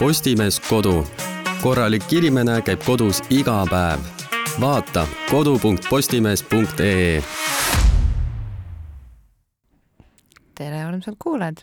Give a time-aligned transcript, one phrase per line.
[0.00, 1.06] Postimees Kodu.
[1.62, 4.00] korralik inimene käib kodus iga päev.
[4.60, 7.22] vaata kodu.postimees.ee.
[10.54, 11.60] tere, armsad kuulajad.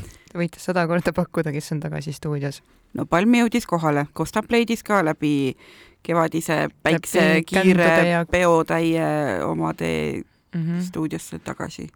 [0.00, 2.62] Te võite sada korda pakkuda, kes on tagasi stuudios.
[2.94, 5.56] no Palm jõudis kohale, Kostap leidis ka läbi
[6.02, 8.24] kevadise päiksekiire ja...
[8.30, 10.22] peotäie oma tee
[10.54, 10.82] Mm -hmm.
[10.82, 11.88] stuudiosse tagasi.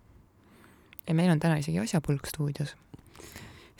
[1.08, 2.76] ja meil on täna isegi asjapulk stuudios.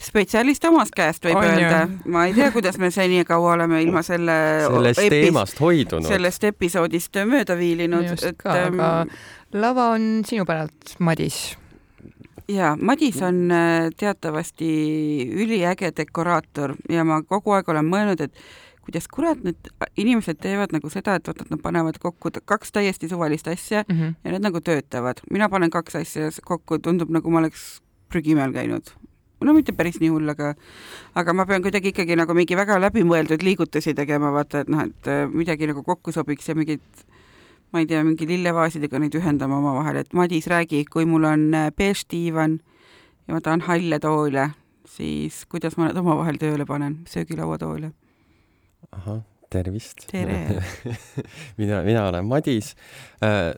[0.01, 1.81] Spetsialist omast käest võib On öelda
[2.11, 4.35] ma ei tea, kuidas me seni kaua oleme ilma selle
[4.67, 6.07] sellest teemast hoidunud.
[6.07, 8.89] sellest episoodist mööda viilinud, just ka, aga
[9.55, 11.55] lava on sinu päralt, Madis.
[12.51, 14.67] ja Madis on äh, teatavasti
[15.31, 18.45] üliäge dekoraator ja ma kogu aeg olen mõelnud, et
[18.85, 23.09] kuidas kurat need inimesed teevad nagu seda, et vaata, et nad panevad kokku kaks täiesti
[23.09, 23.95] suvalist asja mm.
[23.95, 24.13] -hmm.
[24.23, 25.23] ja need nagu töötavad.
[25.31, 28.93] mina panen kaks asja kokku, tundub nagu ma oleks prügimäel käinud.
[29.45, 30.53] No mitte päris nii hull, aga
[31.21, 35.11] aga ma pean kuidagi ikkagi nagu mingi väga läbimõeldud liigutusi tegema, vaata, et noh, et
[35.11, 37.05] äh, midagi nagu kokku sobiks ja mingid
[37.73, 41.69] ma ei tea, mingi lillevaasidega neid ühendama omavahel, et Madis, räägi, kui mul on äh,
[41.75, 42.59] beež diivan
[43.27, 44.49] ja ma tahan halle toole,
[44.89, 47.91] siis kuidas ma need omavahel tööle panen, söögilauatoole?
[48.95, 50.05] ahah, tervist.
[50.11, 50.61] Tere.
[51.59, 52.73] mina, mina olen Madis
[53.23, 53.53] äh,.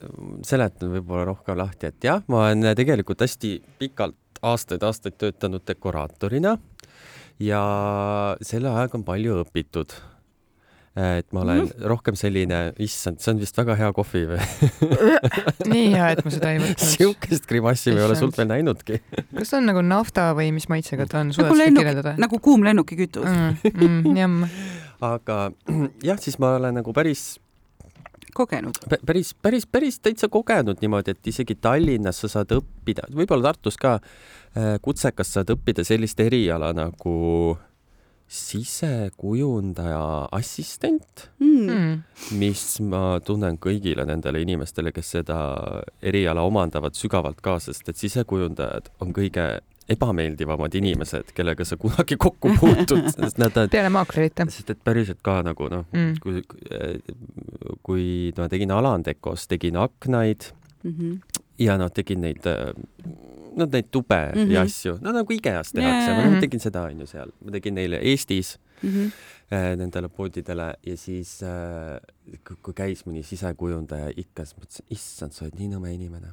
[0.46, 6.58] seletan võib-olla rohkem lahti, et jah, ma olen tegelikult hästi pikalt aastaid-aastaid töötanud dekoraatorina
[7.40, 7.64] ja
[8.42, 9.94] selle ajaga on palju õpitud.
[10.98, 11.84] et ma olen mm.
[11.92, 14.40] rohkem selline, issand, see on vist väga hea kohvi või?
[15.74, 16.86] nii hea, et ma seda ei võtnud.
[16.96, 19.02] sihukest grimassi ma ei ole sult veel näinudki.
[19.38, 22.16] kas ta on nagu nafta või mis maitsega ta on, nagu lennuk, kirjeldada?
[22.22, 23.74] nagu kuum lennukikütus mm..
[23.74, 24.22] mm, mm,.
[24.24, 24.48] jamm.
[25.06, 25.42] aga
[26.06, 27.36] jah, siis ma olen nagu päris
[28.38, 28.78] kogenud.
[28.90, 33.80] Pä- päris, päris, päris täitsa kogenud niimoodi, et isegi Tallinnas sa saad õppida, võib-olla Tartus
[33.82, 37.58] ka äh, kutsekas saad õppida sellist eriala nagu
[38.28, 41.70] sisekujundaja assistent, Mm.
[41.72, 42.02] Mm.
[42.40, 45.38] mis ma tunnen kõigile nendele inimestele, kes seda
[46.04, 49.46] eriala omandavad sügavalt kaasa, sest et sisekujundajad on kõige
[49.90, 55.42] ebameeldivamad inimesed, kellega sa kunagi kokku puutud, sest nad peale maaklerite sest et päriselt ka
[55.48, 56.16] nagu noh, mm..
[56.24, 56.44] kui,
[57.84, 58.06] kui
[58.38, 60.52] ma tegin Alandekos, tegin aknaid
[60.84, 61.42] Mm -hmm.
[61.60, 62.46] ja noh, tegin neid,
[63.56, 64.48] no neid tube mm Mhm.
[64.48, 64.52] -hmm.
[64.54, 67.74] ja asju, no nagu IKEA-s tehakse jaa, ma noh, tegin seda onju seal, ma tegin
[67.76, 69.12] neile Eestis Mm -hmm.
[69.78, 71.40] nendele poodidele ja siis
[72.62, 76.28] kui käis mõni sisekujundaja ikka, siis mõtlesin, issand, sa oled nii nõme inimene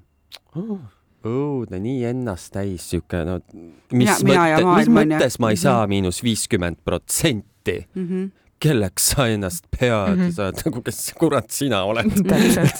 [0.57, 0.79] oh..
[1.25, 3.41] õudne, nii ennast täis siuke, no
[3.93, 5.17] mis Mina- mina ja mõtte, mis maailm, on ju.
[5.19, 5.63] mõttes ma ei Mhm.
[5.63, 8.31] saa miinus viiskümmend protsenti, -hmm.
[8.65, 10.29] kelleks sa ennast pead mm, Mhm.
[10.29, 10.33] -hmm.
[10.33, 12.77] sa oled nagu, kes kurat sina oled täpselt.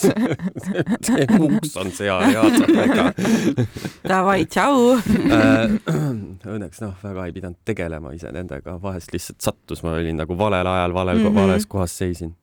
[1.05, 3.13] see uks on seal head väga.
[4.09, 4.97] Davai, tšau.
[6.55, 10.67] Õnneks noh, väga ei pidanud tegelema ise nendega, vahest lihtsalt sattus, ma olin nagu valel
[10.67, 11.31] ajal valel mm Mhm.
[11.35, 11.41] -hmm.
[11.41, 12.35] vales kohas seisin.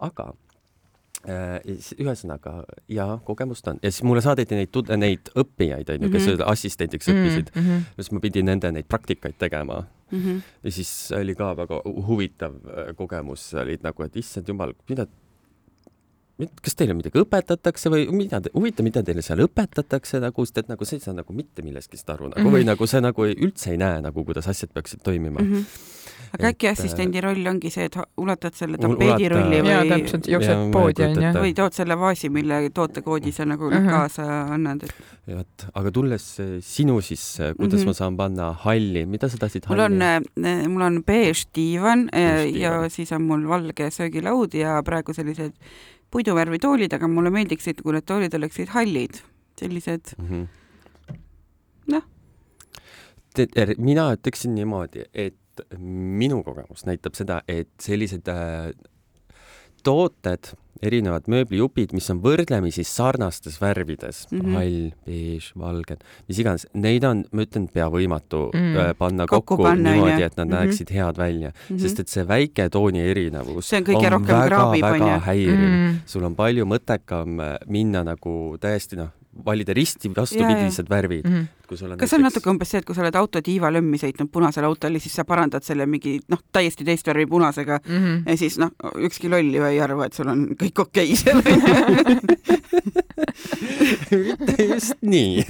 [0.00, 0.43] aga äh,
[1.98, 6.42] ühesõnaga ja kogemust on ja siis mulle saadeti neid, neid õppijaid onju, kes Mhm.
[6.46, 7.68] assistendiks Mm, õppisid mm, -hmm.
[7.78, 7.94] -hmm.
[7.96, 10.38] siis ma pidin nende neid praktikaid tegema Mhm.
[10.64, 15.06] ja siis oli ka väga huvitav äh, kogemus, olid nagu, et issand jumal, mida
[16.34, 20.86] kas teile midagi õpetatakse või mida, huvitav, mida teile seal õpetatakse nagu, sest et nagu
[20.86, 22.56] sa ei saa nagu mitte millestki aru nagu mm -hmm.
[22.56, 25.52] või nagu sa nagu ei, üldse ei näe nagu, kuidas asjad peaksid toimima mm.
[25.52, 25.64] -hmm.
[26.34, 30.32] aga äkki Et, assistendi roll ongi see, et ulatad selle Ul- tapeedirulli või, täpselt, Jaa,
[30.32, 33.88] jooksed ma ei poodi onju või tood selle vaasi, mille tootekoodi sa nagu Mhm.
[33.88, 34.94] kaasa annad, et
[35.26, 37.82] ja vot, aga tulles äh, sinu sisse, kuidas mm.
[37.82, 37.86] -hmm.
[37.86, 42.50] ma saan panna halli, mida sa tahtsid mul halli on, mul on beež diivan äh,
[42.58, 45.52] ja siis on mul valge söögilaud ja praegu sellised
[46.14, 49.18] puiduvärvi toolid, aga mulle meeldiksid, kui need toolid oleksid hallid,
[49.60, 50.28] sellised mm?
[50.28, 51.16] -hmm.
[51.94, 52.04] Noh.
[53.36, 58.70] Er, mina ütleksin niimoodi, et minu kogemus näitab seda, et sellised äh,
[59.84, 64.40] tooted, erinevad mööblijupid, mis on võrdlemisi sarnastes värvides mm.
[64.40, 64.56] -hmm.
[64.58, 68.74] hall, beež, valged, mis iganes, neid on, ma ütlen, pea võimatu Mm.
[68.74, 68.96] mm.
[68.98, 70.54] panna Kokku kokku, panna, niimoodi, et nad Mhm.
[70.56, 71.76] näeksid head välja mm.
[71.76, 71.80] -hmm.
[71.80, 75.20] sest et see väike tooni erinevus See on kõige rohkem väga, kraabib, onju.
[75.20, 75.88] häiriv mm..
[75.88, 75.98] Mm.
[76.06, 79.08] sul on palju mõttekam äh, minna nagu täiesti noh,
[79.44, 81.46] valida risti vastupidised värvid, Mm.
[81.68, 83.98] kui sul on kas see on natuke umbes see, et kui sa oled auto tiivalömmi
[83.98, 88.22] sõitnud punasel autol ja siis sa parandad selle mingi noh, täiesti teist värvi punasega Mm.
[88.26, 91.42] ja siis noh, ükski loll ju ei arva, et sul on kõik okei okay seal
[94.10, 95.44] mitte just nii.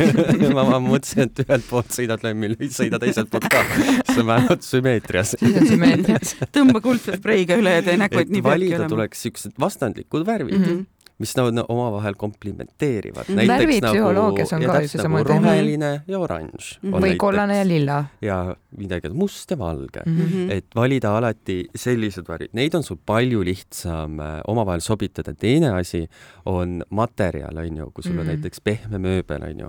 [0.54, 3.62] ma, ma mõtlesin, et ühelt poolt sõidad lömmil, sõida teiselt poolt ka.
[4.08, 5.34] see on vähemalt sümmeetrias.
[5.38, 6.34] siis on sümmeetrias.
[6.54, 8.92] tõmba kuldse spreiga üle ja tee nägu, et nii peabki valida olema.
[8.94, 10.64] tuleks siuksed vastandlikud värvid mm.
[10.64, 10.84] -hmm.
[11.18, 13.38] Mis nad no, omavahel komplimenteerivad Mhm.
[13.40, 13.48] mm..
[13.48, 16.94] Värvipsühholoogias on ka ju seesama nagu roheline ja oranž Mhm.
[16.94, 20.12] on või kollane ja lilla ja midagi must ja valge mm.
[20.12, 20.22] mm.
[20.26, 20.50] Mhm.
[20.50, 25.34] et valida alati sellised värvid, neid on sul palju lihtsam äh, omavahel sobitada.
[25.34, 26.08] teine asi
[26.46, 28.34] on materjal, on ju, kui sul on Mhm.
[28.34, 29.68] näiteks pehme mööbel, on ju,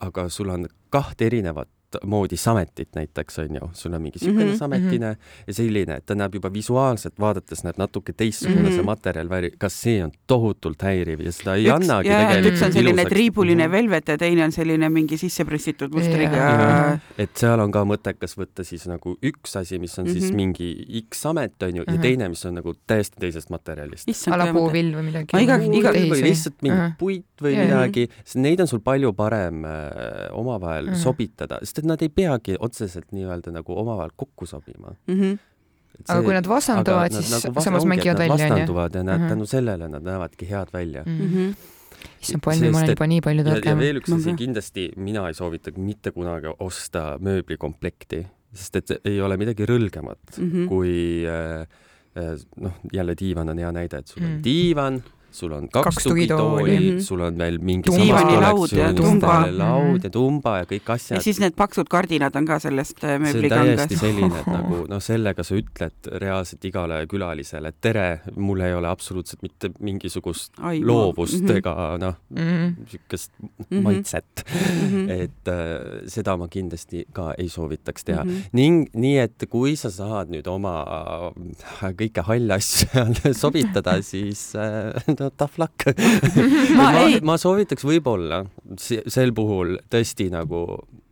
[0.00, 1.68] aga sul on kahte erinevat
[2.04, 5.44] moodi sametit näiteks on ju, sul on mingi siukene mm Mhm, -hmm, sametine mm -hmm.
[5.46, 8.72] ja selline, et ta näeb juba visuaalselt vaadates näeb natuke teistsugune mm Mhm.
[8.72, 8.76] -hmm.
[8.76, 12.62] see materjal, kas see on tohutult häiriv ja seda ei üks, annagi jaa, tegelikult üks
[12.66, 13.72] on selline triibuline Mhm.
[13.72, 16.98] velvet ja teine on selline mingi sisse pressitud mustriga Jaa.
[17.18, 20.12] et seal on ka mõttekas võtta siis nagu üks asi, mis on mm -hmm.
[20.18, 20.36] siis Mhm.
[20.36, 22.02] mingi X amet on ju ja Mhm.
[22.02, 24.08] teine, mis on nagu täiesti teisest materjalist.
[24.08, 25.26] issand, ala puuvill või midagi.
[25.36, 26.96] Iga- iga- või lihtsalt mingi Ahah.
[26.98, 27.64] puit või jaa.
[27.64, 29.70] midagi, sest neid on sul palju parem äh,
[30.32, 30.94] omavahel Mhm.
[30.94, 34.94] sobitada, sest et nad ei peagi otseselt nii-öelda nagu omavahel kokku sobima.
[35.08, 35.38] Mhm.
[36.08, 38.44] aga kui nad vastanduvad, siis nagu samas mängivad välja, onju.
[38.50, 39.28] vastanduvad ja näed Mhm.
[39.32, 41.02] tänu sellele nad näevadki head välja.
[41.06, 41.50] Mhm.
[42.22, 43.78] issand, Palmi, ma olen Sest juba nii palju ja, ja targem.
[43.78, 49.20] veel üks Ma asi kindlasti mina ei soovita mitte kunagi osta mööblikomplekti, sest et ei
[49.20, 50.68] ole midagi rõlgemat Mhm.
[50.68, 51.66] kui äh,
[52.16, 54.42] äh, noh, jälle diivan on hea näide, et sul on Mm.
[54.44, 57.00] diivan, sul on kaks, Kaks tugitooli tugitooli., mm.
[57.04, 59.34] sul on veel mingi Diivanilaud ja tumba.
[59.44, 60.04] veel laud Mhm.
[60.04, 61.22] ja tumba ja kõik ja asjad.
[61.22, 63.96] siis need paksud kardinad on ka sellest äh, see on mööblikangast täiesti.
[64.00, 68.88] selline, et nagu noh, sellega sa ütled reaalselt igale külalisele, et tere, mul ei ole
[68.88, 70.52] absoluutselt mitte mingisugust
[70.82, 71.56] loovust Mhm.
[71.56, 73.30] ega noh, niisugust
[73.70, 73.82] Mhm.
[73.82, 74.44] maitset.
[74.48, 75.10] Mhm.
[75.22, 78.30] et äh, seda ma kindlasti ka ei soovitaks teha mm.
[78.30, 78.36] Mhm.
[78.38, 78.48] -hmm.
[78.52, 80.82] ning nii, et kui sa saad nüüd oma
[81.82, 82.88] äh, kõike halle asju
[83.22, 84.92] seal sobitada, siis äh,
[85.36, 85.84] tough luck.
[86.76, 88.44] Ma ma, ei- ma soovitaks võib-olla
[88.78, 90.62] se- sel puhul tõesti nagu,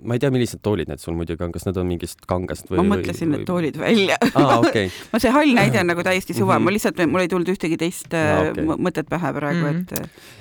[0.07, 2.79] ma ei tea, millised toolid need sul muidugi on, kas need on mingist kangast või?
[2.83, 4.17] ma mõtlesin need toolid välja.
[4.35, 6.61] aa, okei, no see hall näide on nagu täiesti suva mm.
[6.61, 6.65] -hmm.
[6.65, 9.77] ma lihtsalt, mul ei tulnud ühtegi teist Jaa, äh, m- mõtet pähe praegu, Mhm.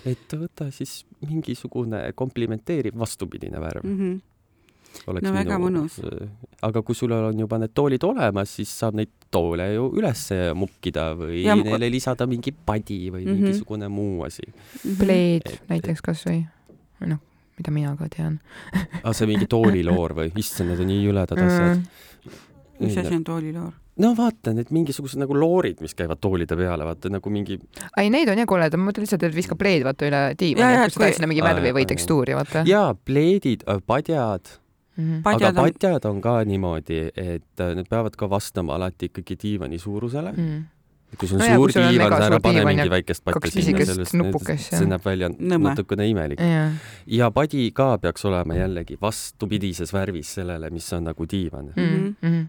[0.06, 3.98] et et võta siis mingisugune komplimenteeriv vastupidine värv mm.
[4.00, 4.22] -hmm.
[5.08, 6.00] Oleks No väga mõnus.
[6.62, 10.26] aga kui sul on juba need toolid olemas, siis saab neid toole ju üles
[10.56, 13.36] mukkida või Ja neile lisada mingi padi või mm Mhm.
[13.36, 13.44] -hmm.
[13.44, 14.42] mingisugune muu asi.
[14.98, 16.46] pleed Et- näiteks kasvõi,
[17.02, 17.20] või noh,
[17.58, 18.40] mida mina ka tean.
[19.04, 20.32] aa, see mingi tooliloor või?
[20.36, 21.82] issand, need on nii jüledad asjad.
[22.80, 23.72] mis asi on tooliloor?
[23.98, 27.56] no vaata, need mingisugused nagu loorid, mis käivad toolide peale, vaata nagu mingi,
[27.98, 30.88] ei, neid on jah koledad, ma mõtlen lihtsalt, et viskab pleed vaata üle diivani, et
[30.88, 32.66] et sa tahad kui- sinna mingi värvi jaa, või tekstuuri vaata.
[32.68, 34.42] jaa, pleedid, padjad,
[34.96, 39.38] aga padjad on, padjad on ka niimoodi, et äh, need peavad ka vastama alati ikkagi
[39.42, 40.32] diivani suurusele.
[40.32, 40.64] Mm.
[41.16, 43.54] kui sul on No suur on diivan, sa ära pane mingi ja väikest patja kaks
[43.56, 44.16] sinna, sellest
[44.66, 45.70] see näeb välja Nõme.
[45.70, 46.42] natukene imelik.
[47.08, 51.86] ja padi ka peaks olema jällegi vastupidises värvis sellele, mis on nagu diivan mm..
[51.86, 52.42] Mm, mhm.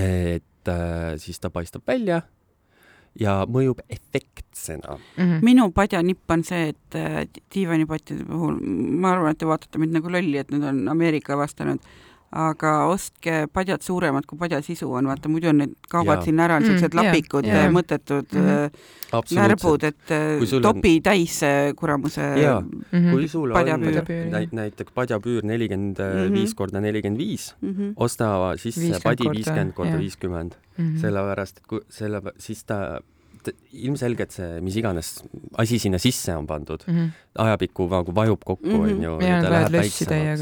[0.00, 2.22] et äh, siis ta paistab välja
[3.18, 4.98] ja mõjub efektsena.
[5.16, 5.38] Mhm.
[5.42, 7.24] minu padjanipp on see, et äh,
[7.54, 11.82] diivanipatjade puhul, ma arvan, et te vaatate mind nagu lolli, et need on Ameerika avastanud,
[12.30, 16.56] aga ostke padjad suuremad kui padja sisu on, vaata muidu on need kaovad sinna ära,
[16.60, 18.48] on siuksed Mm, lapikud mõttetud Mhm.
[18.48, 21.40] äh, närbud, et äh, sul on- topi täis
[21.76, 22.60] kuramuse Jaa.
[22.60, 23.10] Mhm.
[23.12, 23.92] kui sul on Padjapüür.
[24.04, 26.32] Padjapüür, näit- näiteks padjapüür nelikümmend Mhm.
[26.34, 27.92] viis korda nelikümmend viis, Mhm.
[27.96, 30.96] osta sisse 50 padi viiskümmend korda viiskümmend, Mhm.
[31.00, 33.00] sellepärast et kui selle, siis ta
[33.72, 35.22] ilmselgelt see, mis iganes
[35.56, 37.06] asi sinna sisse on pandud, Mhm.
[37.38, 38.80] ajapikku nagu vajub kokku, Mhm.
[38.82, 40.40] onju, ja ja ta läheb väiksemaks.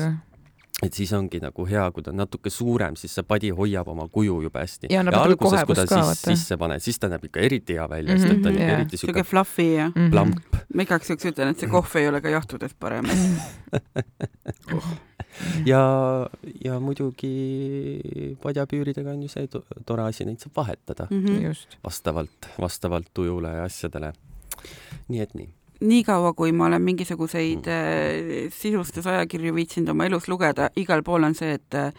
[0.84, 4.05] Et siis ongi nagu hea, kui ta on natuke suurem, siis see padi hoiab oma
[4.12, 4.87] kuju jube hästi.
[4.90, 6.34] Ja ja natuke alguses, kui ta ka, siis vaata.
[6.36, 8.55] sisse paned, siis ta näeb ikka eriti hea välja mm, -hmm, sest et ta on
[8.55, 8.81] Mhm, ikka jaa.
[8.81, 10.10] eriti siuke fluffy ja Mhm.
[10.10, 10.36] plamp.
[10.74, 13.05] ma igaks juhuks ütlen, et see kohv ei ole ka jahtudes parem.
[15.67, 15.81] ja,
[16.65, 21.44] ja muidugi padjapüüridega on ju see to- tore asi, neid saab vahetada Mhm.
[21.46, 21.77] just.
[21.84, 24.12] vastavalt, vastavalt tujule ja asjadele.
[25.08, 25.48] nii et nii.
[25.81, 31.56] niikaua, kui ma olen mingisuguseid äh, sisustusajakirju viitsinud oma elus lugeda, igal pool on see,
[31.59, 31.91] et äh,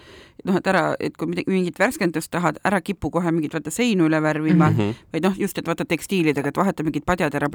[0.47, 4.07] noh, et ära, et kui midagi, mingit värskendust tahad, ära kipu kohe mingit vaata seinu
[4.09, 4.77] üle värvima mm.
[4.77, 5.05] -hmm.
[5.13, 7.49] vaid noh, just, et vaata tekstiilidega, et vaheta mingid padjad ära.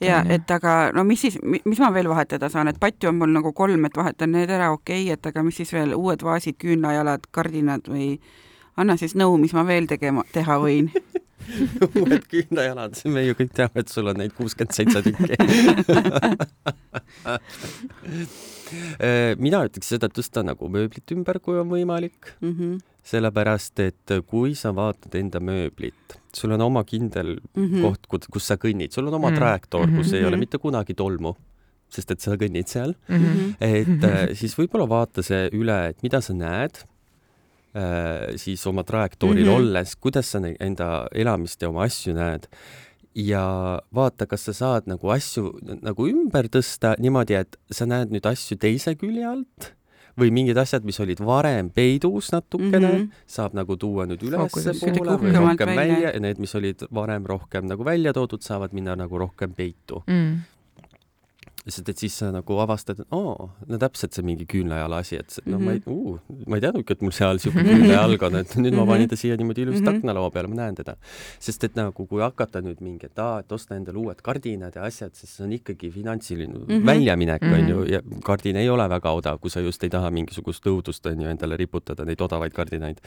[0.00, 3.32] ja et aga no mis siis, mis ma veel vahetada saan, et patju on mul
[3.32, 6.56] nagu kolm, et vahetan need ära, okei okay,, et aga mis siis veel uued vaasid,
[6.58, 8.18] küünlajalad, kardinad või
[8.76, 10.90] anna siis nõu, mis ma veel tegema, teha võin.
[12.00, 15.34] uued küünlajalad, me ju kõik teame, et sul on neid kuuskümmend seitse tükki.
[19.44, 22.70] mina ütleks seda, et tõsta nagu mööblit ümber, kui on võimalik, Mhm,
[23.04, 27.82] sellepärast et kui sa vaatad enda mööblit, sul on oma kindel mhm.
[28.08, 29.36] koht, kus sa kõnnid, sul on oma Mm.
[29.36, 30.16] trajektoor, kus Mhm.
[30.16, 31.34] ei ole mitte kunagi tolmu,
[31.90, 33.54] sest et sa kõnnid seal, Mhm.
[33.60, 36.84] et äh, siis võib-olla vaata see üle, et mida sa näed äh,
[38.38, 39.50] siis oma trajektooril mm.
[39.50, 39.56] -hmm.
[39.56, 42.46] olles, kuidas sa enda elamist ja oma asju näed
[43.14, 43.44] ja
[43.94, 45.52] vaata, kas sa saad nagu asju
[45.82, 49.74] nagu ümber tõsta niimoodi, et sa näed nüüd asju teise külje alt
[50.18, 52.98] või mingid asjad, mis olid varem peidus natukene mm.
[52.98, 53.22] -hmm.
[53.26, 56.10] saab nagu tuua nüüd ülespoole või rohkem välja.
[56.14, 60.36] ja need, mis olid varem rohkem nagu välja toodud, saavad minna nagu rohkem peitu mm.
[61.66, 65.38] Sest et siis sa nagu avastad, et oo, no täpselt see mingi küünlajala asi, et
[65.46, 68.76] no ma ei uh,, ma ei teadnudki, et mul seal siuke küünlajalg on, et nüüd
[68.76, 69.96] ma panin ta siia niimoodi ilusti Mhm.
[70.02, 70.96] aknalaua peale, ma näen teda.
[71.40, 74.82] sest et nagu, kui hakata nüüd mingi, et aa, et osta endale uued kardinad ja
[74.84, 76.70] asjad, siis see on ikkagi finantsiline mm Mhm.
[76.82, 76.86] -hmm.
[76.86, 77.52] väljaminek Mhm.
[77.54, 81.06] on ju ja kardin ei ole väga odav, kui sa just ei taha mingisugust õudust
[81.10, 83.00] on ju endale riputada, neid odavaid kardinaid.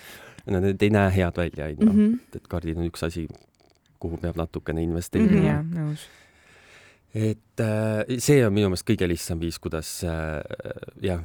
[0.48, 2.14] Nad ei näe head välja, on ju, Mhm.
[2.36, 3.28] et kardin on üks asi,
[4.00, 4.90] kuhu peab natukene Mhm.
[4.90, 6.00] investeerima jah, nõus.
[7.18, 10.42] Et äh, see on minu meelest kõige lihtsam viis, kuidas äh,
[11.04, 11.24] jah,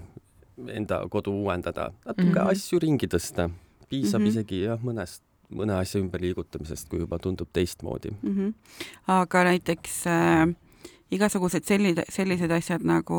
[0.72, 2.34] enda kodu uuendada, natuke mm.
[2.38, 2.50] -hmm.
[2.54, 3.50] asju ringi tõsta,
[3.88, 4.26] piisab mm.
[4.26, 4.30] -hmm.
[4.30, 5.22] isegi jah, mõnest,
[5.52, 8.36] mõne asja ümberliigutamisest, kui juba tundub teistmoodi mm.
[8.36, 8.52] -hmm.
[9.06, 10.54] aga näiteks äh,
[11.10, 13.18] igasugused sellised, sellised asjad nagu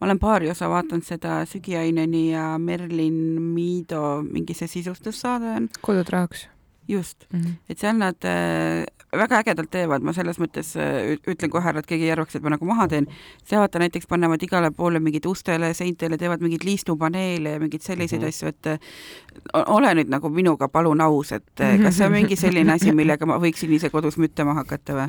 [0.00, 5.68] ma olen paari osa vaadanud seda Sügi Aineni ja Merlin Miido mingi see sisustussaade on,
[5.80, 6.48] kodutrahaks
[6.88, 7.40] just, mm.
[7.40, 7.54] -hmm.
[7.68, 11.86] et seal nad äh, väga ägedalt teevad, ma selles mõttes äh, ütlen kohe ära, et
[11.86, 13.06] keegi ei arvaks, et ma nagu maha teen.
[13.44, 18.20] seal vaata näiteks panevad igale poole mingid ustele, seintele, teevad mingeid liistupaneele ja mingeid selliseid
[18.20, 18.24] mm Mhm.
[18.24, 18.28] -hmm.
[18.28, 21.50] asju, et äh, ole nüüd nagu minuga palun aus, et
[21.82, 25.08] kas see on mingi selline asi, millega ma võiksin ise kodus müttama hakata või?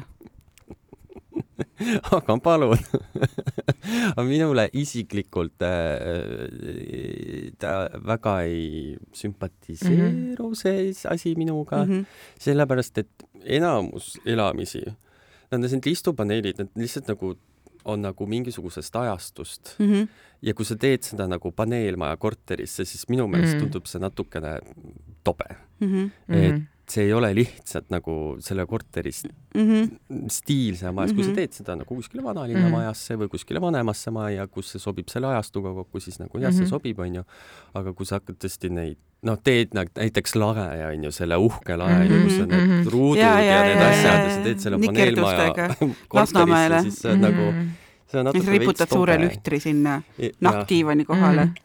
[2.17, 2.77] aga palun
[4.17, 10.55] aga minule isiklikult äh, ta väga ei sümpatiseeru mm -hmm.
[10.55, 11.99] see asi minuga mm, Mhm.
[11.99, 12.05] -hmm.
[12.39, 13.09] sellepärast et
[13.45, 14.81] enamus elamisi,
[15.51, 17.35] need listupaneelid, need lihtsalt nagu
[17.85, 20.03] on nagu mingisugusest ajastust Mhm.
[20.41, 23.61] ja kui sa teed seda nagu paneelmaja korterisse, siis minu meelest Mhm.
[23.63, 24.59] tundub see natukene
[25.23, 25.45] tobe,
[25.79, 26.09] Mhm.
[26.29, 29.11] et see ei ole lihtsalt nagu selle korteri
[30.29, 31.35] stiilse majas, kui sa Mhm.
[31.35, 32.71] teed seda nagu kuskile vanalinna Mhm.
[32.73, 36.65] majasse või kuskile vanemasse majja, kus see sobib selle ajastuga kokku, siis nagu jah, see
[36.65, 36.69] Mhm.
[36.69, 37.23] sobib, onju.
[37.75, 42.05] aga kui sa hakkad tõesti neid, noh, teed nagu näiteks lae, onju, selle uhke lae
[42.05, 42.87] Mhm, mm, kus on need mhm.
[42.89, 45.53] ruudud Ja, ja, ja, need ja, asjad ja, sa teed selle paneelmaja
[46.09, 47.53] korterisse, siis see on nagu,
[48.07, 50.01] see on natuke sa riputad suure lühtri sinna
[50.41, 51.55] nahkdiivani kohale Mhm.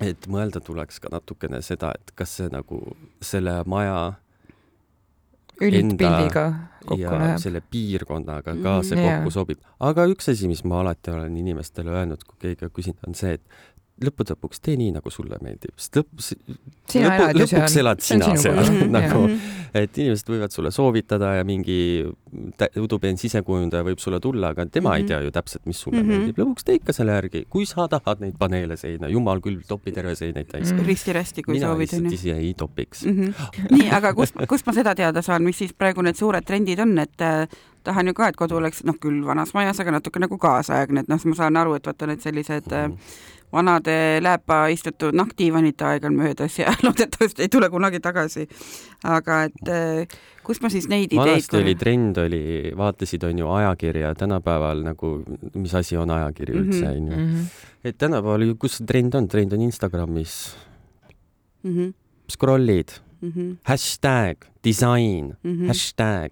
[0.00, 4.14] et mõelda tuleks ka natukene seda, et kas see nagu selle maja
[5.68, 6.44] üldpildiga
[6.86, 7.38] kokku läheb.
[7.38, 8.82] selle piirkonnaga ka Mhm.
[8.88, 9.58] see kokku sobib.
[9.80, 13.32] aga üks asi, mis ma alati olen inimestele öelnud, kui keegi on küsinud, on see,
[13.34, 13.42] et
[14.06, 16.00] lõppude lõpuks tee nii, nagu sulle meeldib, sest
[16.92, 18.62] sina lõpu- lõpuks elad sina seal
[18.98, 22.04] nagu Mhm., et inimesed võivad sulle soovitada ja mingi
[22.80, 24.96] udupeen sisekujundaja võib sulle tulla, aga tema mm -hmm.
[24.96, 25.08] ei Mhm.
[25.08, 26.08] tea ju täpselt, mis sulle mm.
[26.08, 26.18] -hmm.
[26.18, 26.38] meeldib.
[26.38, 30.14] lõpuks tee ikka selle järgi, kui sa tahad neid paneele seina, jumal küll, topi terve
[30.14, 30.76] seineid täis mm.
[30.78, 30.86] Mhm.
[30.86, 32.14] risti-rästi, kui mina soovid, lihtsalt onju.
[32.14, 33.04] ise ei topiks.
[33.06, 33.32] Mm -hmm.
[33.70, 36.98] nii, aga kust, kust ma seda teada saan, mis siis praegu need suured trendid on,
[36.98, 37.48] et äh,
[37.84, 41.08] tahan ju ka, et kodu oleks noh, küll vanas majas, aga natuke nagu kaasaegne, et
[41.08, 42.92] noh, ma saan aru, et vaata need sellised Mhm.
[42.92, 42.98] äh,
[43.52, 48.48] vanade lääpa istutud nahkdiivanite aeg on möödas ja loodetavasti ei tule kunagi tagasi.
[49.04, 54.14] aga et äh, kust ma siis neid ideid vanasti oli trend oli, vaatasid onju ajakirja,
[54.14, 55.12] tänapäeval nagu,
[55.54, 56.96] mis asi on ajakiri üldse Mhm.
[56.96, 57.16] onju.
[57.16, 57.46] Mhm.
[57.84, 60.56] et tänapäeval ju, kus see trend on, trend on Instagramis,
[61.64, 61.72] mm.
[61.76, 61.92] -hmm.
[62.32, 63.56] scroll'id, Mm -hmm.
[63.64, 65.66] hashtag, disain Mm -hmm.
[65.66, 66.30] hashtag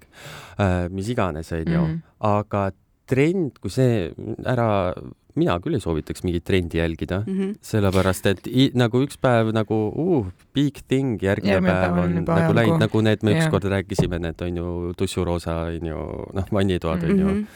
[0.59, 1.97] äh,, mis iganes onju Mhm.
[2.21, 2.71] aga
[3.07, 4.13] trend, kui see
[4.47, 4.95] ära,
[5.39, 7.55] mina küll ei soovitaks mingit trendi jälgida Mm -hmm.
[7.63, 12.81] sellepärast et i, nagu üks päev nagu uh, big thing, järgmine päev on nagu läinud,
[12.81, 13.45] nagu need me Jah.
[13.45, 15.99] ükskord rääkisime, need on ju tussuroosa on ju
[16.33, 17.47] noh, vannitoad on mm ju -hmm.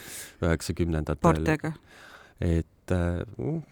[0.43, 1.73] üheksakümnendatel,
[2.41, 3.63] et äh, uh,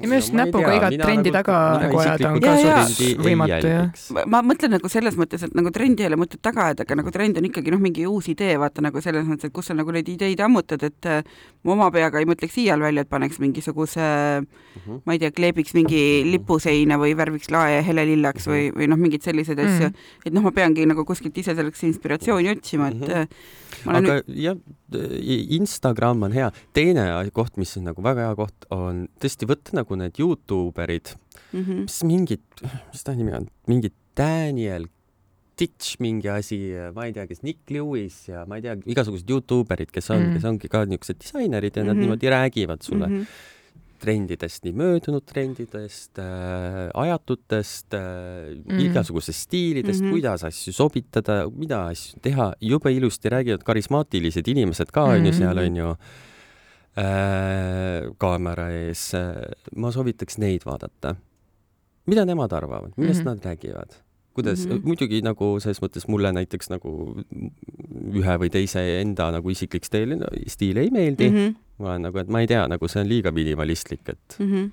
[0.00, 2.86] ja minu arust näpuga igat trendi taga nagu ajada on ka Jaa, jaa.
[2.88, 4.26] suht võimatu jah.
[4.26, 7.10] ma- mõtlen nagu selles mõttes, et nagu trendi ei ole mõtet taga ajada, aga nagu
[7.14, 9.92] trend on ikkagi noh, mingi uus idee, vaata nagu selles mõttes, et kus sa nagu
[9.94, 11.22] neid ideid ammutad, et äh,
[11.64, 14.02] ma oma peaga ei mõtleks iial välja, et paneks mingisuguse
[14.74, 15.02] Mhm.
[15.06, 19.58] ma ei tea, kleebiks mingi lipuseina või värviks lae helelillaks või, või noh, mingeid selliseid
[19.62, 19.94] asju Mhm.
[20.26, 23.28] et noh, ma peangi nagu kuskilt ise selleks inspiratsiooni otsima, et Mhm.
[23.86, 24.56] ma olen aga jah,
[25.58, 29.83] Instagram on hea, teine koht, mis on nagu väga hea koht, on tõesti võtta nagu
[29.96, 31.14] need Youtube erid,
[31.52, 32.40] nüüd mm mis mingid,
[32.92, 34.86] mis ta nimi on, mingi Daniel
[35.56, 36.56] Ditch mingi asi,
[36.94, 40.16] ma ei tea, kes Nick Lewis ja ma ei tea, igasugused Youtube erid, kes on
[40.16, 40.30] mm, Mhm.
[40.30, 40.34] -hmm.
[40.34, 41.86] kes ongi ka niisugused disainerid ja mm -hmm.
[41.86, 42.00] nad Mhm.
[42.00, 43.20] niimoodi räägivad sulle mm -hmm.
[43.22, 43.98] -hmm.
[44.04, 48.76] trendidest, nii möödunud trendidest äh,, ajatutest äh, mm Mhm.
[48.78, 48.90] -hmm.
[48.90, 50.08] igasugusest stiilidest mm, Mhm.
[50.08, 50.12] -hmm.
[50.14, 55.30] kuidas asju sobitada, mida asju teha, jube ilusti räägivad karismaatilised inimesed ka onju mm Mhm.
[55.30, 55.38] -hmm.
[55.38, 55.94] seal onju
[58.18, 59.32] kaamera ees äh,.
[59.76, 61.16] ma soovitaks neid vaadata.
[62.06, 63.26] mida nemad arvavad, millest mm.
[63.26, 63.34] -hmm.
[63.34, 63.96] nad räägivad?
[64.34, 64.72] kuidas mm.
[64.72, 64.86] -hmm.
[64.86, 66.92] muidugi nagu selles mõttes mulle näiteks nagu
[68.20, 71.34] ühe või teise enda nagu isiklik stiil, stiil ei meeldi mm.
[71.34, 71.40] mm.
[71.40, 71.52] -hmm.
[71.52, 71.84] -hmm.
[71.84, 74.70] ma olen nagu, et ma ei tea, nagu see on liiga minimalistlik, et Mm -hmm.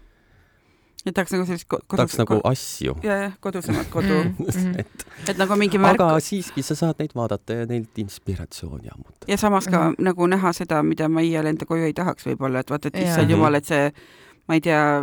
[1.05, 4.79] Et tahaks nagu sellist ko- tahaks kodus, nagu asju ja, jah, kodusemat kodu mm, Mhm.
[4.79, 9.25] et et nagu mingi märk aga siiski sa saad neid vaadata ja neilt inspiratsiooni ammutada.
[9.27, 10.03] ja samas ka mm -hmm.
[10.10, 13.03] nagu näha seda, mida ma iial enda koju ei tahaks võib-olla, et vaata, et Jaa.
[13.10, 13.31] issand Mhm.
[13.31, 13.91] jumal, et see
[14.48, 15.01] ma ei tea,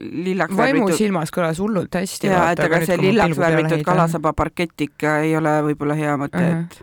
[0.00, 2.26] lillaks vaimusilmas kõlas hullult hästi.
[2.26, 6.60] ja et aga see lillaks värvitud kalasaba parkett ikka ei ole võib-olla hea mõte, Mhm.
[6.64, 6.82] et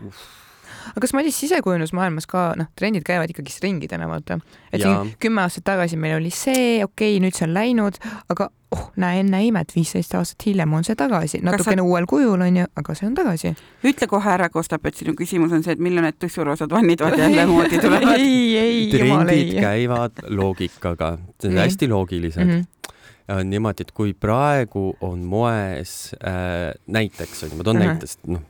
[0.94, 4.38] aga kas Madis sisekujundusmaailmas ka noh, trendid käivad ikkagist ringidena, vaata.
[4.72, 5.02] et Jaa.
[5.02, 7.98] siin kümme aastat tagasi meil oli see, okei okay,, nüüd see on läinud,
[8.30, 11.88] aga oh, näe enne imet, viisteist aastat hiljem on see tagasi, natukene sa...
[11.88, 13.54] uuel kujul onju, aga see on tagasi.
[13.90, 17.46] ütle kohe ära, Kostap, et sinu küsimus on see, et millal need tussuroosad vannitoad jälle
[17.50, 18.14] moodi tulevad.
[18.22, 19.66] ei, ei, jumal trendid ei.
[19.66, 22.60] käivad loogikaga, on hästi loogilised mm.
[22.60, 22.92] -hmm.
[23.28, 27.86] On niimoodi, et kui praegu on moes äh, näiteks on ju, ma toon Mhm.
[27.86, 28.40] näitest, noh,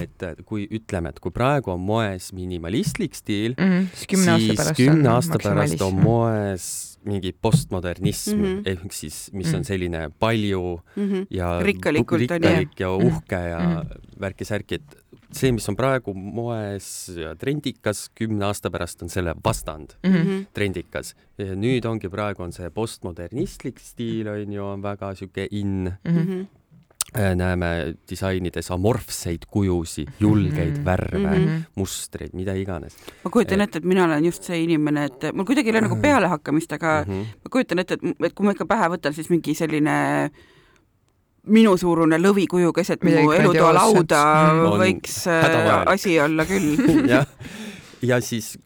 [0.00, 4.46] et äh, kui ütleme, et kui praegu on moes minimalistlik stiil, Mhm, siis kümne aasta
[4.46, 6.66] siis pärast kümne on aasta pärast on moes
[7.04, 8.44] mingi postmodernism mm.
[8.44, 8.62] -hmm.
[8.66, 9.64] ehk siis, mis on Mhm.
[9.64, 10.80] selline palju
[11.30, 12.48] ja Rikkalikult on ju.
[12.48, 13.76] rikkalik ja uhke ja mm.
[13.76, 14.20] -hmm.
[14.20, 14.96] värki-särki, et
[15.34, 16.88] see, mis on praegu moes
[17.18, 20.46] ja trendikas, kümne aasta pärast on selle vastand Mhm.
[20.54, 21.14] trendikas.
[21.38, 25.92] nüüd ongi praegu on see postmodernistlik stiil on ju, on väga sihuke in.
[26.04, 26.44] Mhm.
[27.14, 30.84] näeme disainides amorfseid kujusid, julgeid Mhm.
[30.84, 31.60] värve, Mhm.
[31.76, 35.68] mustreid, mida iganes ma kujutan ette, et mina olen just see inimene, et mul kuidagi
[35.68, 37.12] ei ole nagu pealehakkamist, aga mm.
[37.12, 37.26] -hmm.
[37.44, 40.30] ma kujutan ette, et, et kui ma ikka pähe võtan, siis mingi selline
[41.46, 44.22] minusuurune lõvikuju keset mu Midagi elutoa lauda
[44.54, 44.64] Mm.
[44.72, 45.88] On võiks äh, hädavajalik.
[45.94, 46.76] asi olla küll.
[47.12, 47.26] jah,
[48.10, 48.58] ja siis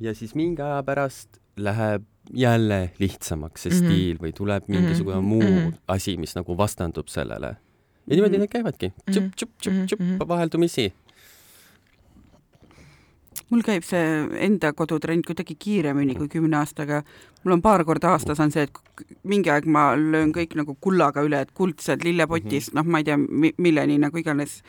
[0.00, 3.80] ja siis mingi aja pärast läheb jälle lihtsamaks see Mhm.
[3.84, 5.26] stiil või tuleb mingisugune Mhm.
[5.26, 5.74] muu Mhm.
[5.88, 7.56] asi, mis nagu vastandub sellele.
[8.06, 9.10] ja niimoodi need käivadki, Mhm.
[9.12, 10.28] tšup-tšup-tšup-tšup Mhm.
[10.28, 10.92] vaheldumisi.
[13.50, 14.02] Mul käib see
[14.46, 17.02] enda kodutrend kuidagi kiiremini kui kümne aastaga.
[17.44, 21.24] mul on paar korda aastas on see, et mingi aeg ma löön kõik nagu kullaga
[21.26, 23.18] üle, et kuldsed lillepotist, noh, ma ei tea,
[23.58, 24.60] milleni nagu iganes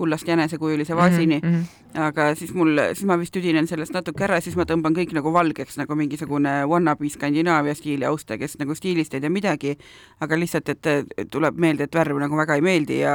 [0.00, 1.60] kullast jänesekujulise vaasini mm, Mhm.
[1.60, 2.00] -hmm.
[2.06, 5.32] aga siis mul, siis ma vist tüdinen sellest natuke ära, siis ma tõmban kõik nagu
[5.34, 9.74] valgeks nagu mingisugune wannabe Skandinaavia stiili austaja, kes nagu stiilist ei tea midagi,
[10.20, 10.86] aga lihtsalt, et
[11.30, 13.14] tuleb meelde, et värv nagu väga ei meeldi ja,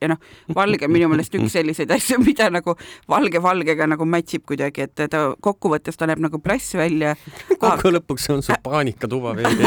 [0.00, 0.18] ja noh,
[0.54, 2.76] valge minu meelest üks selliseid asju, mida nagu
[3.08, 7.16] valge valgega nagu match ib kuidagi, et ta kokkuvõttes ta näeb nagu plass välja,
[7.62, 9.62] kokku lõpuks on su paanikatuba veidi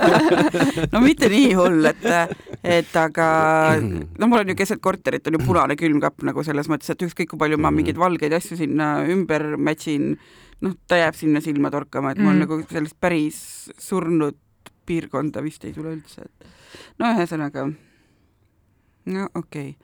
[0.92, 2.04] no mitte nii hull, et,
[2.64, 3.28] et aga
[4.20, 7.28] no mul on ju keset korterit on ju punane külmkapp nagu selles mõttes, et ükskõik
[7.28, 7.76] kui palju ma Mhm.
[7.76, 10.18] mingeid valgeid asju sinna ümber match in,
[10.60, 12.40] noh, ta jääb sinna silma torkama, et mul Mhm.
[12.40, 14.36] nagu sellist päris surnud
[14.86, 16.46] piirkonda vist ei tule üldse, et
[16.98, 17.74] no ühesõnaga,
[19.06, 19.76] no okei okay..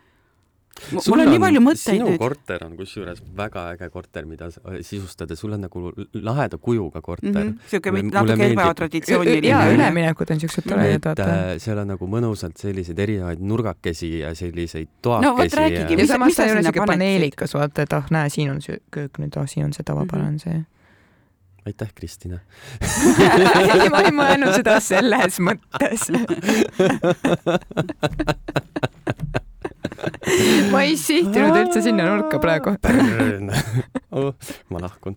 [0.92, 2.18] Mul on nii palju mõtteid sinu nüüd.
[2.20, 7.30] korter on kusjuures väga äge korter, mida sa- sisustada, sul on nagu laheda kujuga korter
[7.32, 7.52] mm.
[7.52, 7.58] -hmm.
[7.70, 9.48] siuke natuke ebatraditsiooniline.
[9.48, 14.88] Üleminekuid üleminekud on siuksed toredad, äh, seal on nagu mõnusalt selliseid erinevaid nurgakesi ja selliseid
[15.04, 16.86] No vot, toakesi räägigi, ja mis- samas mis sa ei ole sinna paneksid?
[16.92, 20.30] paneelikas, vaata, et ah, näe, siin on see köök nüüd, ah, siin on see tavapärane
[20.30, 20.38] Mhm.
[20.38, 20.64] see.
[21.66, 22.38] aitäh, Kristina.
[22.80, 26.10] ei, ma ei mõelnud seda selles mõttes.
[30.72, 32.74] ma ei sihtinud üldse sinna nurka praegu.
[34.16, 34.32] oh,.
[34.72, 35.16] ma lahkun.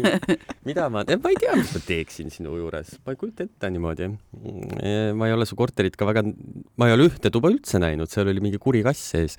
[0.68, 4.10] mida ma, ma ei tea, mis ma teeksin sinu juures, ma ei kujuta ette niimoodi.
[5.16, 6.24] ma ei ole su korterit ka väga,
[6.76, 9.38] ma ei ole ühte tuba üldse näinud, seal oli mingi kuri kass sees.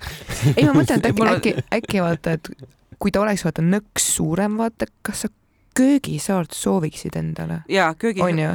[0.54, 2.52] ei, ma mõtlen, et äkki äkki, äkki vaata, et
[2.98, 5.32] kui ta oleks vaata nõks suurem, vaata, kas sa
[5.74, 7.62] köögisaart sooviksid endale?
[7.70, 8.22] jaa, köögi.
[8.22, 8.54] onju,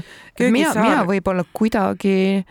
[0.50, 2.44] mina, mina võib-olla kuidagi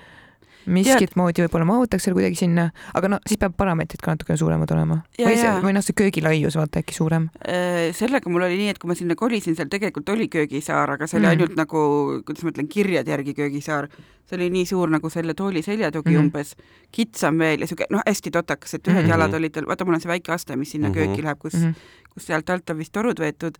[0.68, 4.70] miskit moodi võib-olla mahutaks selle kuidagi sinna, aga no siis peab parameetrid ka natukene suuremad
[4.76, 5.00] olema.
[5.18, 7.30] Või see või noh, see köögilaius vaata äkki suurem.
[7.46, 11.06] Äh, sellega mul oli nii, et kui ma sinna kolisin, seal tegelikult oli köögisaar, aga
[11.06, 11.34] see oli Mm.
[11.36, 11.80] ainult nagu,
[12.24, 13.88] kuidas ma ütlen, kirjade järgi köögisaar.
[14.28, 16.16] See oli nii suur nagu selle tooli seljatugi mm.
[16.16, 16.24] -hmm.
[16.24, 16.56] umbes,
[16.92, 19.04] kitsam veel ja siuke noh, hästi totakas, et ühed mm.
[19.04, 19.10] -hmm.
[19.10, 20.94] jalad olid tal, vaata mul on see väike aste, mis sinna mm.
[20.94, 20.98] -hmm.
[20.98, 21.62] kööki läheb, kus mm.
[21.62, 21.74] -hmm.
[22.14, 23.54] kus sealt alt on vist torud võetud.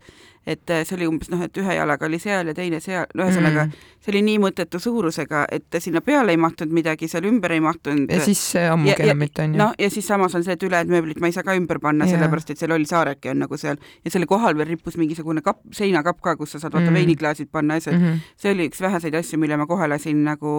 [0.47, 3.23] et äh, see oli umbes noh, et ühe jalaga oli seal ja teine seal, no
[3.23, 3.71] ühesõnaga mm.
[3.71, 3.95] -hmm.
[4.05, 8.11] see oli nii mõttetu suurusega, et sinna peale ei mahtunud midagi, seal ümber ei mahtunud.
[8.11, 9.57] ja siis ammugi enam mitte onju.
[9.57, 12.05] noh, ja siis samas on see, et ülejäänud mööblit ma ei saa ka ümber panna,
[12.05, 12.17] Jaa.
[12.17, 15.61] sellepärast et see loll saareke on nagu seal ja selle kohal veel rippus mingisugune kapp,
[15.71, 16.93] seinakapp ka, kus sa saad vaata Mm.
[16.93, 16.99] mm.
[16.99, 18.05] veiniklaasid panna asjad mm.
[18.05, 18.19] -hmm.
[18.37, 20.53] see oli üks väheseid asju, mille ma kohe lasin nagu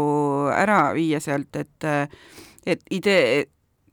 [0.55, 1.89] ära viia sealt, et
[2.67, 3.47] et idee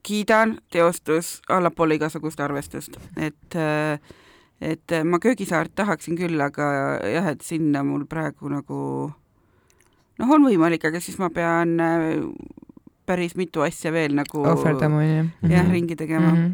[0.03, 3.59] kiidan, teostus allapoole igasugust arvestust, et
[4.61, 6.67] et ma köögisaart tahaksin küll, aga
[7.05, 8.77] jah, et sinna mul praegu nagu
[10.17, 12.05] noh, on võimalik, aga siis ma pean äh,
[13.07, 15.27] päris mitu asja veel nagu ohverdama onju.
[15.47, 15.71] jah Mhm.
[15.71, 16.37] ringi tegema mm.
[16.37, 16.53] -hmm.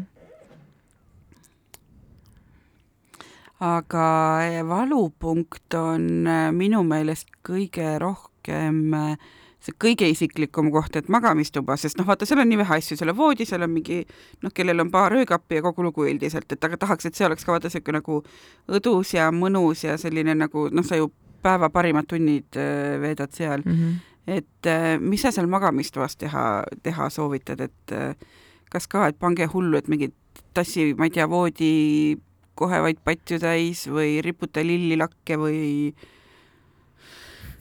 [3.60, 4.08] aga
[4.44, 9.16] eh, valupunkt on äh, minu meelest kõige rohkem äh,
[9.64, 13.12] see kõige isiklikum koht, et magamistuba, sest noh, vaata, seal on nii vähe asju, seal
[13.14, 14.02] on voodi, seal on mingi
[14.44, 17.46] noh, kellel on paar öökappi ja kogu lugu üldiselt, et aga tahaks, et see oleks
[17.48, 18.18] ka vaata niisugune nagu
[18.68, 21.08] õdus ja mõnus ja selline nagu noh, sa ju
[21.44, 23.94] päeva parimad tunnid äh, veedad seal, Mhm.
[24.26, 28.14] et äh, mis sa seal magamistoas teha, teha soovitad, et äh,
[28.70, 30.14] kas ka, et pange hullu, et mingit
[30.54, 32.16] tassi, ma ei tea, voodi
[32.54, 35.94] kohe vaid patju täis või riputa lillilakke või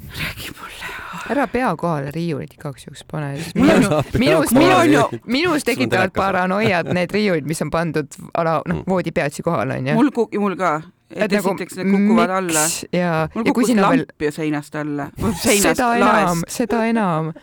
[0.09, 0.89] räägi mulle.
[1.29, 7.47] ära pea kohale riiulit igaks juhuks pane, minus, minus, minus minus tekitavad paranoiad need riiulid,
[7.47, 9.93] mis on pandud ala, noh Mm., voodi peatsi kohale onju.
[9.93, 10.81] mul mul ka,
[11.15, 12.67] et esiteks need kukuvad alla.
[12.91, 15.09] ja, mul kukkus sinna veel lamp ju seinast alla,
[15.41, 17.33] seinast seda enam seda enam.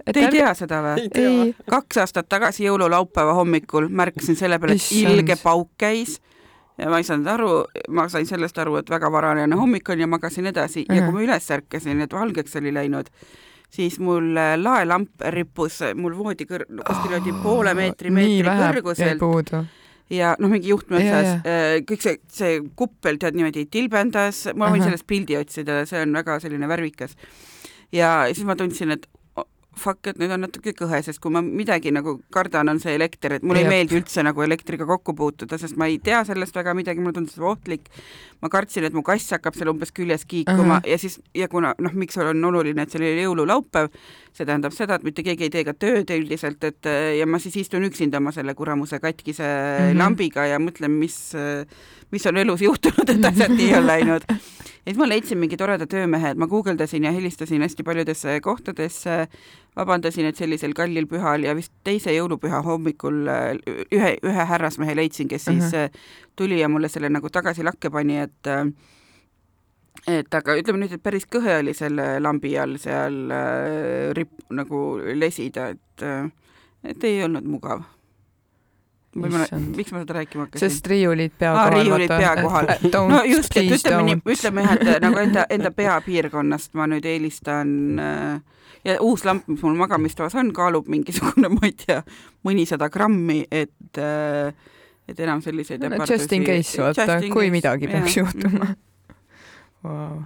[0.00, 1.08] Te ei tea seda või?
[1.14, 6.20] ei, kaks aastat tagasi jõululaupäeva hommikul märkasin selle peale, et ilge pauk käis
[6.80, 7.50] ja ma ei saanud aru,
[7.92, 11.04] ma sain sellest aru, et väga varajane hommik on ja magasin edasi ja Mhm.
[11.10, 13.10] kui ma üles ärkasin, et valgeks oli läinud,
[13.70, 18.72] siis mul äh, laelamp rippus mul voodi kõr-, kuskil oli poole meetri, meetri vähe jäi
[18.80, 19.64] kõrgusel puudu.
[20.10, 21.44] ja noh, mingi juhtme Ja, otsas,
[21.86, 24.88] kõik see, see kuppel tead niimoodi tilbendas, ma võin Ahah.
[24.90, 27.14] sellest pildi otsida, see on väga selline värvikas.
[27.92, 29.19] ja siis ma tundsin, et oh,
[29.76, 33.32] fuck, et nüüd on natuke kõhe, sest kui ma midagi nagu kardan, on see elekter,
[33.38, 36.74] et mulle ei meeldi üldse nagu elektriga kokku puutuda, sest ma ei tea sellest väga
[36.74, 37.88] midagi, mulle tundus ohtlik.
[38.40, 40.86] ma kartsin, et mu kass hakkab seal umbes küljes kiikuma Ahah.
[40.88, 43.90] ja siis, ja kuna noh, miks on oluline, et see oli jõululaupäev,
[44.32, 47.56] see tähendab seda, et mitte keegi ei tee ka tööd üldiselt, et ja ma siis
[47.56, 49.92] istun üksinda oma selle kuramuse katkise mm Mhm.
[49.92, 49.98] -hmm.
[49.98, 51.32] lambiga ja mõtlen, mis,
[52.10, 54.24] mis on elus juhtunud, et asjad nii on läinud.
[54.80, 59.26] ja siis ma leidsin mingi toreda töömehe, et ma guugeldasin ja helistasin hästi paljudesse kohtadesse,
[59.76, 63.50] vabandasin, et sellisel kallil pühal ja vist teise jõulupüha hommikul äh,
[63.92, 65.66] ühe, ühe härrasmehe leidsin, kes siis Mhm.
[65.66, 66.00] uh -huh.
[66.36, 68.66] tuli ja mulle selle nagu tagasi lakke pani, et äh,
[70.08, 75.00] et aga ütleme nüüd, et päris kõhe oli selle lambi all seal äh, rip-, nagu
[75.14, 76.30] lesida, et äh,
[76.84, 77.82] et ei olnud mugav.
[79.16, 80.70] Või ma Issand., miks ma seda rääkima hakkasin?
[80.70, 81.84] sest riiulid pea Aa, kohal.
[81.84, 82.72] riiulid pea kohal.
[83.10, 87.72] no just, et ütleme nii, ütleme jah, et nagu enda, enda peapiirkonnast ma nüüd eelistan
[87.98, 92.02] äh, ja uus lamp, mis mul magamistoas on, kaalub mingisugune, ma ei tea,
[92.46, 94.52] mõnisada grammi, et äh,
[95.10, 98.70] et enam selliseid no, just in case, vaata, kui midagi peaks juhtuma.
[99.80, 100.18] Wow.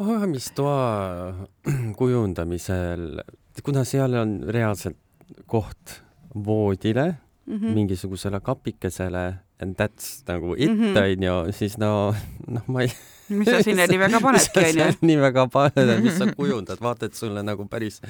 [0.00, 1.50] magamistoa
[1.98, 3.20] kujundamisel,
[3.60, 4.96] kuna seal on reaalselt
[5.44, 5.98] koht
[6.34, 7.16] voodile mm,
[7.46, 7.64] Mhm.
[7.64, 7.74] -hmm.
[7.74, 10.96] mingisugusele kapikesele and that's nagu it Mhm.
[10.96, 12.14] onju, siis no,
[12.48, 12.92] noh, ma ei.
[13.28, 14.96] mis sa sinna nii väga panedki, onju.
[15.02, 18.00] nii väga paned, mis sa kujundad, vaata, et sulle nagu päris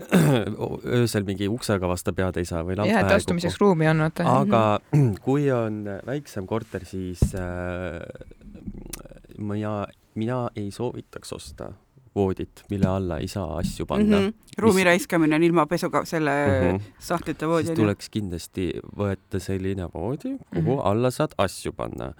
[0.96, 4.24] öösel mingi uksega vastu pead ei saa või lamp jah, et astumiseks ruumi on, vaata.
[4.24, 4.80] aga
[5.24, 8.00] kui on väiksem korter, siis äh,
[9.38, 11.72] mina, mina ei soovitaks osta
[12.14, 14.24] voodit, mille alla ei saa asju panna mm.
[14.24, 14.56] Mhm.
[14.58, 16.80] ruumi Mis- raiskamine on ilma pesuga, selle -hmm.
[16.98, 17.76] sahtlite siis voodi, onju.
[17.82, 20.66] tuleks kindlasti võtta selline voodi, kuhu mm.
[20.66, 20.90] -hmm.
[20.90, 22.12] alla saad asju panna.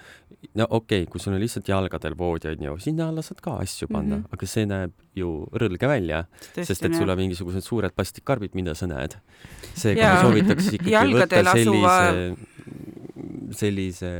[0.54, 3.88] no okei okay,, kui sul on lihtsalt jalgadel voodi onju, sinna alla saad ka asju
[3.88, 4.22] panna mm.
[4.22, 4.32] -hmm.
[4.32, 6.24] aga see näeb ju rõlge välja,
[6.54, 9.16] sest et sul on mingisugused suured plastikkarbid, mida sa näed.
[9.74, 12.36] seega ma soovitaks ikkagi Jalgadel võtta asuva-
[13.52, 14.10] sellise, sellise,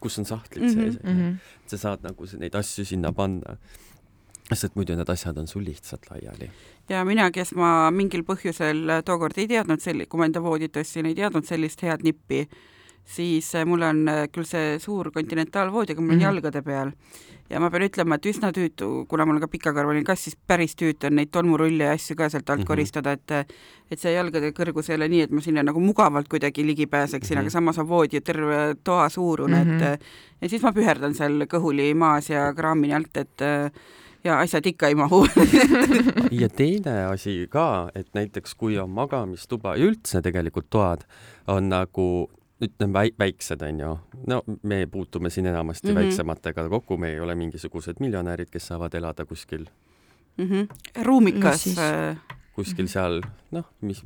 [0.00, 0.68] kus on sahtlid mm.
[0.68, 0.74] -hmm.
[0.74, 1.10] sees mm.
[1.10, 1.36] -hmm.
[1.66, 3.56] sa saad nagu neid asju sinna panna.
[4.54, 6.50] Sest muidu need asjad on sul lihtsalt laiali.
[6.88, 11.14] ja mina, kes ma mingil põhjusel tookord ei teadnud kui ma enda voodit ostsin, ei
[11.14, 12.48] teadnud sellist head nippi,
[13.04, 16.20] siis äh, mul on äh, küll see suur kontinentaalvoodi, aga mul on mm Mhm.
[16.20, 16.34] -hmm.
[16.34, 16.90] jalgade peal
[17.50, 20.74] ja ma pean ütlema, et üsna tüütu, kuna mul on ka pikakarvaline kass, siis päris
[20.76, 22.64] tüütu on neid tolmurulle ja asju ka sealt alt mm Mhm.
[22.64, 22.66] -hmm.
[22.66, 23.30] koristada, et
[23.90, 27.36] et see jalgade kõrgus ei ole nii, et ma sinna nagu mugavalt kuidagi ligi pääseksin
[27.36, 27.46] mm, Mhm.
[27.46, 27.48] -hmm.
[27.48, 29.80] aga samas on voodi terve toa suurune mm, Mhm.
[29.80, 29.92] -hmm.
[29.92, 30.00] et
[30.42, 33.40] ja siis ma püherdan seal kõhuli maas ja kraamini alt, et
[34.28, 35.22] ja asjad ikka ei mahu
[36.42, 41.04] ja teine asi ka, et näiteks kui on magamistuba ja üldse tegelikult toad
[41.48, 42.08] on nagu
[42.62, 43.92] ütleme väi-, väiksed onju,
[44.26, 45.92] no me puutume siin enamasti mm.
[45.92, 46.00] -hmm.
[46.00, 49.66] väiksematega kokku, me ei ole mingisugused miljonärid, kes saavad elada kuskil,
[50.36, 50.48] mm.
[50.48, 51.04] -hmm.
[51.04, 52.16] ruumikas No äh,
[52.54, 52.92] kuskil Mhm.
[52.92, 54.02] seal noh, mis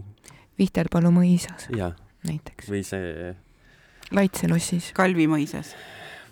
[0.58, 1.70] Vihterpalu mõisas
[2.28, 3.34] näiteks, või see,
[4.12, 4.90] Laitse lossis.
[4.96, 5.72] Kalvi mõisas.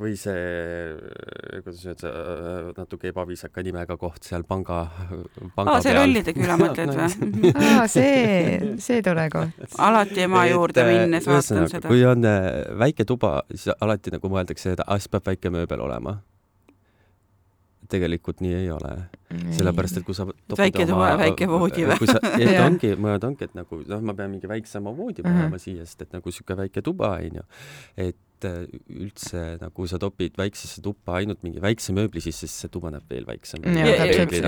[0.01, 0.37] Või see,
[1.65, 2.13] kuidas öelda,
[2.79, 4.83] natuke ebaviisaka nimega koht seal panga,
[5.57, 6.01] panga aa, see peal.
[6.01, 7.53] Lollide küla mõtled või?
[7.67, 9.77] aa, see, see tore koht.
[9.79, 11.89] alati ema juurde minnes vaatan seda.
[11.91, 15.85] kui on äh, väike tuba, siis alati nagu mõeldakse, et ah, siis peab väike mööbel
[15.85, 16.19] olema.
[17.91, 18.95] Tegelikult nii ei ole
[19.31, 21.99] sellepärast et kui sa väike tuba ja väike voodi või?
[22.01, 25.61] kui sa, et ongi, mõelda ongi, et nagu noh, ma pean mingi väiksema voodi panema
[25.63, 27.45] siia, sest et nagu sihuke väike tuba onju,
[28.01, 32.73] et äh, üldse nagu sa topid väiksesse tuppa ainult mingi väikse mööbli sisse, siis see
[32.75, 33.69] tuba näeb veel väiksem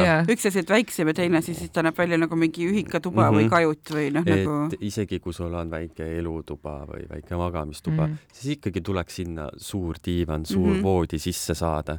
[0.08, 0.18] jaa.
[0.34, 3.28] üks asi, et väiksem ja teine asi, siis ta näeb välja nagu mingi ühikatuba mm
[3.28, 3.38] -hmm.
[3.38, 3.54] või Mhm.
[3.54, 8.58] kajut või noh, nagu isegi kui sul on väike elutuba või väike magamistuba mm., siis
[8.58, 10.76] ikkagi tuleks sinna suur diivan, suur mm.
[10.78, 10.82] -hmm.
[10.82, 11.98] voodi sisse saada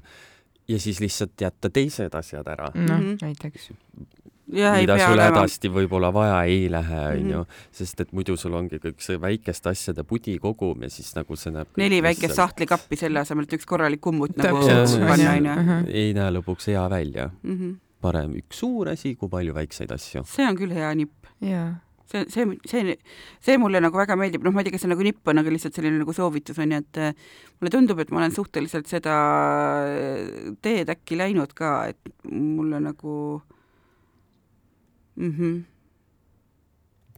[0.68, 3.18] ja siis lihtsalt jätta teised asjad ära mm, noh Mhm.
[3.22, 3.72] näiteks
[4.54, 7.24] ja ei mida sul hädasti võib-olla vaja ei lähe, Mhm.
[7.26, 11.36] onju, sest et muidu sul ongi kõik see väikeste asjade pudi kogum ja siis nagu
[11.36, 15.56] see näeb neli väikest sahtlikappi selle asemel, et üks korralik kummut nagu panna onju.
[15.64, 15.88] Mhm.
[15.88, 17.30] ei näe lõpuks hea välja.
[17.44, 17.74] Mhm.
[18.04, 20.26] parem üks suur asi kui palju väikseid asju.
[20.26, 21.26] see on küll hea nipp.
[21.42, 21.80] jaa
[22.12, 22.96] see, see, see,
[23.42, 25.50] see mulle nagu väga meeldib, noh, ma ei tea, kas see nagu nipp on, aga
[25.54, 27.14] lihtsalt selline nagu soovitus on ju, et äh,
[27.62, 29.16] mulle tundub, et ma olen suhteliselt seda
[29.88, 33.42] äh, teed äkki läinud ka, et mulle nagu
[35.16, 35.32] mm.
[35.38, 35.62] -hmm.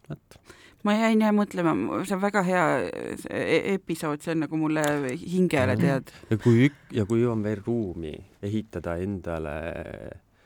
[0.10, 0.40] vot,
[0.86, 1.74] ma jäin jah mõtlema,
[2.06, 2.66] see on väga hea
[3.30, 4.84] e- episood, see on nagu mulle
[5.18, 5.82] hingele, Mhm.
[5.82, 6.12] tead.
[6.30, 9.56] ja kui ük- ja kui on veel ruumi ehitada endale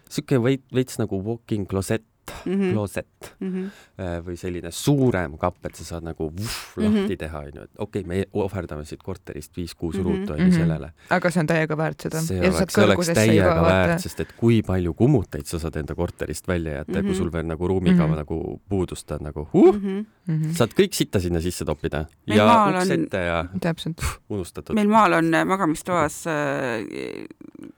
[0.09, 2.03] sihuke veits, veits nagu walk-in closet
[2.45, 2.71] Mm -hmm.
[2.73, 3.69] closet Mm -hmm.
[4.03, 6.95] äh, või selline suurem kapp, et sa saad nagu vuh, Mhm.
[6.95, 10.03] lahti teha, onju, et okei okay,, me ohverdame siit korterist viis-kuus Mhm.
[10.03, 10.53] ruutu onju Mhm.
[10.55, 10.91] sellele.
[11.09, 13.99] aga see on täiega väärt seda see Ja sa oleks, saad see oleks täiega väärt,
[14.01, 17.01] sest et kui palju kummuteid sa saad enda korterist välja jätta mm, -hmm.
[17.01, 17.07] Mhm.
[17.07, 18.13] kui sul veel nagu ruumiga mm Mhm.
[18.13, 18.17] -hmm.
[18.17, 20.31] nagu puudust on nagu huh, mm, Mm -hmm.
[20.45, 20.51] Mhm.
[20.53, 24.75] saad kõik sitta sinna sisse toppida Meil ja uks on- ette ja täpselt unustatud.
[24.75, 27.25] meil maal on äh, magamistoas äh,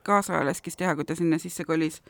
[0.02, 2.00] kaasa laskis teha, kui ta sinna sisse kolis,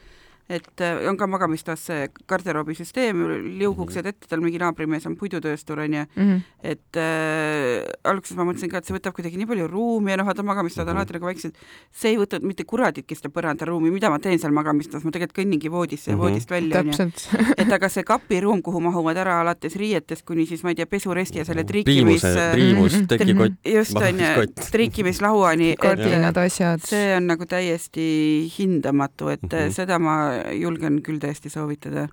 [0.49, 3.23] et äh, on ka magamistoas see garderoobisüsteem,
[3.59, 6.41] liuguksed ette, tal mingi naabrimees on puidutööstur onju, Mhm.
[6.63, 10.27] et äh, alguses ma mõtlesin ka, et see võtab kuidagi nii palju ruumi ja noh,
[10.27, 11.01] vaata magamistoad on Mhm.
[11.01, 11.55] alati nagu väiksed,
[11.93, 15.71] see ei võta mitte kuraditki seda põrandaruumi, mida ma teen seal magamistoas, ma tegelikult kõnningi
[15.71, 16.23] voodisse ja Mhm.
[16.23, 17.55] voodist välja onju.
[17.59, 21.39] et aga see kapiruum, kuhu mahuvad ära alates riietest kuni siis ma ei tea, pesuresti
[21.39, 27.45] ja selle triikimis priimuse, priimus Mhm., tekikott, just onju, triikimislauani, kardinad, asjad see on nagu
[27.47, 29.69] täiesti hindamatu, et mm Mhm.
[29.69, 29.73] -hmm.
[29.73, 32.09] seda ma julgen küll tõesti soovitada,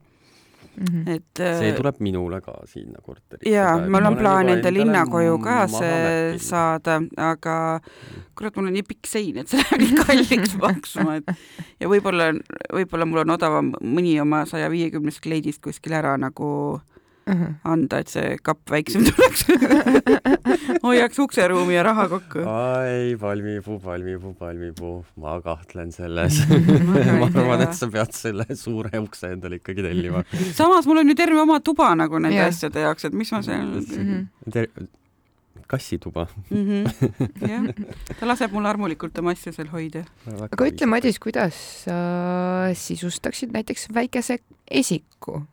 [0.79, 1.07] Mhm.
[1.11, 3.49] et äh, see tuleb minule ka sinna korterisse.
[3.51, 7.55] jaa, mul on plaan enda linnakoju ka see saada, aga
[8.37, 11.33] kurat, mul on nii pikk sein, et see läheb nii kalliks maksma, et
[11.83, 12.29] ja võib-olla,
[12.71, 16.79] võib-olla mul on odavam mõni oma saja viiekümnest kleidist kuskil ära nagu
[17.29, 17.55] Mhm.
[17.63, 19.45] anda, et see kapp väiksem tuleks.
[20.85, 22.43] hoiaks ukseruumi ja raha kokku.
[22.49, 26.39] ai, palmipuu, palmipuu, palmipuu, ma kahtlen selles.
[27.19, 30.23] Ma arvan, et sa pead selle suure ukse endale ikkagi tellima.
[30.57, 32.49] samas mul on ju terve oma tuba nagu nende Jah.
[32.53, 34.87] asjade jaoks, et mis ma seal Mhm.
[35.69, 36.27] kassituba.
[36.49, 36.65] mm.
[36.65, 37.49] -hmm.
[37.49, 37.63] jah,
[38.19, 40.03] ta laseb mul armulikult oma asju seal hoida.
[40.41, 41.53] aga ütle, Madis, kuidas
[41.85, 44.39] sa sisustaksid näiteks väikese
[44.71, 45.43] esiku?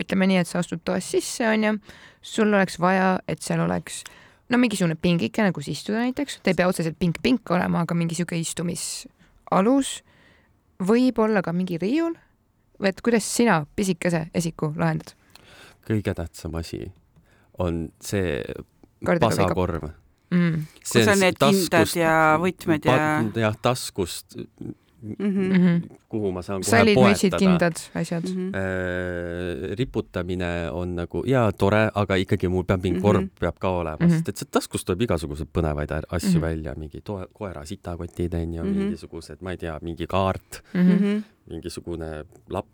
[0.00, 1.76] Ütleme nii, et sa astud toast sisse, onju,
[2.22, 4.02] sul oleks vaja, et seal oleks
[4.50, 8.38] no mingisugune pingikene, kus istuda näiteks, ta ei pea otseselt pink-pink olema, aga mingi sihuke
[8.40, 9.92] istumisalus,
[10.80, 12.16] võib-olla ka mingi riiul.
[12.80, 15.14] et kuidas sina pisikese esiku lahendad?
[15.86, 16.92] kõige tähtsam asi
[17.58, 18.42] on see
[19.20, 19.90] pasakorv.
[20.30, 20.66] Mm.
[20.86, 22.98] kus on need kindad ja võtmed ja
[23.34, 24.38] jah, taskust,
[25.02, 25.14] mm.
[25.18, 25.96] Mm -hmm.
[26.08, 27.38] kuhu ma saan kohe sallid, mütsid, poetada.
[27.38, 28.52] kindad, asjad Mm.
[28.52, 29.74] -hmm.
[29.78, 33.26] Riputamine on nagu jaa, tore, aga ikkagi mul peab mingi korv mm.
[33.26, 33.40] -hmm.
[33.40, 34.06] peab ka olema mm.
[34.06, 34.12] -hmm.
[34.12, 36.36] sest et sealt taskust tuleb igasuguseid põnevaid asju mm.
[36.36, 36.40] -hmm.
[36.40, 38.68] välja, mingi toe, koera sitakotid onju mm.
[38.70, 38.76] -hmm.
[38.78, 40.80] mingisugused, ma ei tea, mingi kaart, mm.
[40.80, 41.22] Mm -hmm.
[41.50, 42.68] mingisugune lapp,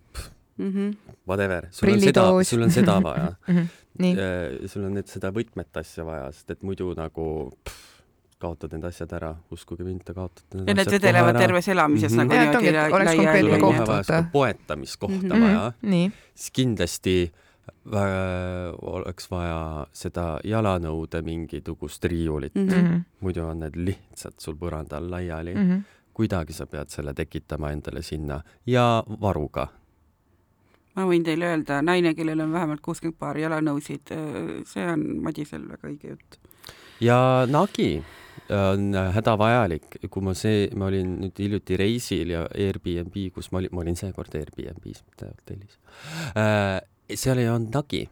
[0.59, 0.97] Mm -hmm.
[1.29, 3.35] whatever, sul on seda, sul on seda vaja.
[3.49, 4.67] Mm -hmm.
[4.67, 7.96] sul on nüüd seda võtmet asja vaja, sest et muidu nagu pff,
[8.38, 12.18] kaotad need asjad ära, uskuge mind, te kaotate need ja need vedelevad terves elamises Mhm.
[12.20, 15.42] nagu Jaa, et ongi, niimoodi konkreetne on koht, kohe vaja poetamiskohta Mhm.
[15.42, 17.33] vaja, nii, siis kindlasti
[17.90, 22.72] vä- oleks vaja seda jalanõude mingisugust riiulit mm, Mhm.
[22.75, 22.90] -hmm.
[22.90, 23.01] Mhm.
[23.20, 25.72] muidu on need lihtsalt sul põrandal laiali mm, Mhm.
[25.72, 25.83] -hmm.
[26.14, 29.68] kuidagi sa pead selle tekitama endale sinna ja varuga.
[30.96, 34.01] ma võin teile öelda, naine, kellel on vähemalt kuuskümmend paari jalanõusid,
[34.64, 36.38] see on Madisel väga õige jutt.
[37.01, 38.03] ja nagi
[38.51, 43.73] on hädavajalik, kui ma see, ma olin nüüd hiljuti reisil ja Airbnb, kus ma olin,
[43.75, 45.79] ma olin seekord Airbnb-s, mitte hotellis
[46.37, 46.81] äh,.
[47.15, 48.07] seal ei olnud nagi.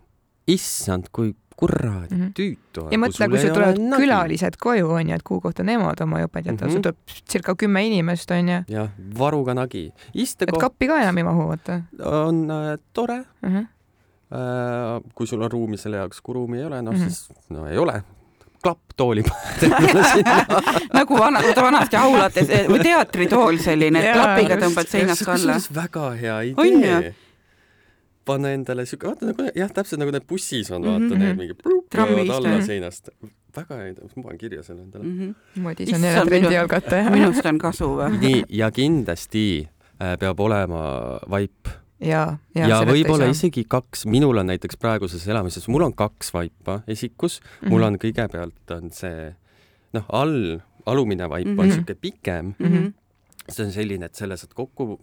[0.46, 2.20] issand, kui kuradi mm.
[2.20, 2.32] -hmm.
[2.38, 2.86] tüütu.
[2.90, 6.60] ja mõtle, kui sul tulevad külalised koju onju, et kuhu kohta nemad oma joped jätavad
[6.60, 6.72] mm, -hmm.
[6.72, 6.82] sul Mhm.
[6.82, 9.86] tuleb circa kümme inimest onju, jah, varuga nagi.
[9.86, 13.50] et istekoht kappi ka enam ei mahu, vaata on äh, tore uh.
[13.50, 13.66] -huh.
[14.32, 15.02] äh,.
[15.14, 17.08] kui sul on ruumi selle jaoks, kui ruumi ei ole, noh mm -hmm.
[17.08, 18.02] siis no ei ole.
[18.64, 20.62] Klapptooli paned sinna.
[20.98, 25.60] nagu vana, vanasti aulates eh, või teatritool selline, et klapiga tõmbad seinast alla.
[25.82, 27.14] väga hea On idee
[28.24, 31.22] pane endale siuke, vaata nagu jah, täpselt nagu need bussis on, vaata mhm.
[31.22, 31.56] need mingi
[31.92, 33.10] Trammis, tulevad alla seinast.
[33.56, 35.04] väga hea idee, ma panen kirja selle endale.
[35.04, 35.62] Mm -hmm.
[35.62, 37.10] Madis on Issand, jälle trendi algataja.
[37.10, 38.18] minust on kasu või?
[38.20, 39.68] nii, ja kindlasti
[40.02, 41.68] äh, peab olema vaip
[42.00, 46.80] ja, ja, ja võib-olla isegi kaks, minul on näiteks praeguses elamises, mul on kaks vaipa
[46.86, 47.68] esikus mm, -hmm.
[47.70, 49.34] mul on kõigepealt on see
[49.92, 51.60] noh, all, alumine vaip mm -hmm.
[51.60, 51.74] on Mhm.
[51.74, 52.92] siuke pikem Mm -hmm.
[53.50, 54.98] see on selline, et selle saad kokku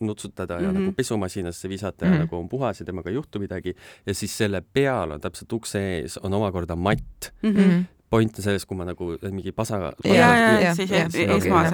[0.00, 0.76] nutsutada ja mm Mhm.
[0.76, 0.80] -hmm.
[0.80, 2.22] nagu pesumasinasse visata ja mm Mhm.
[2.22, 2.24] -hmm.
[2.26, 3.74] nagu on puhas ja temaga ei juhtu midagi
[4.06, 7.30] ja siis selle peal on täpselt ukse ees on omakorda matt.
[7.42, 7.84] Mm -hmm.
[8.10, 9.92] Point on selles, kui ma nagu mingi pasa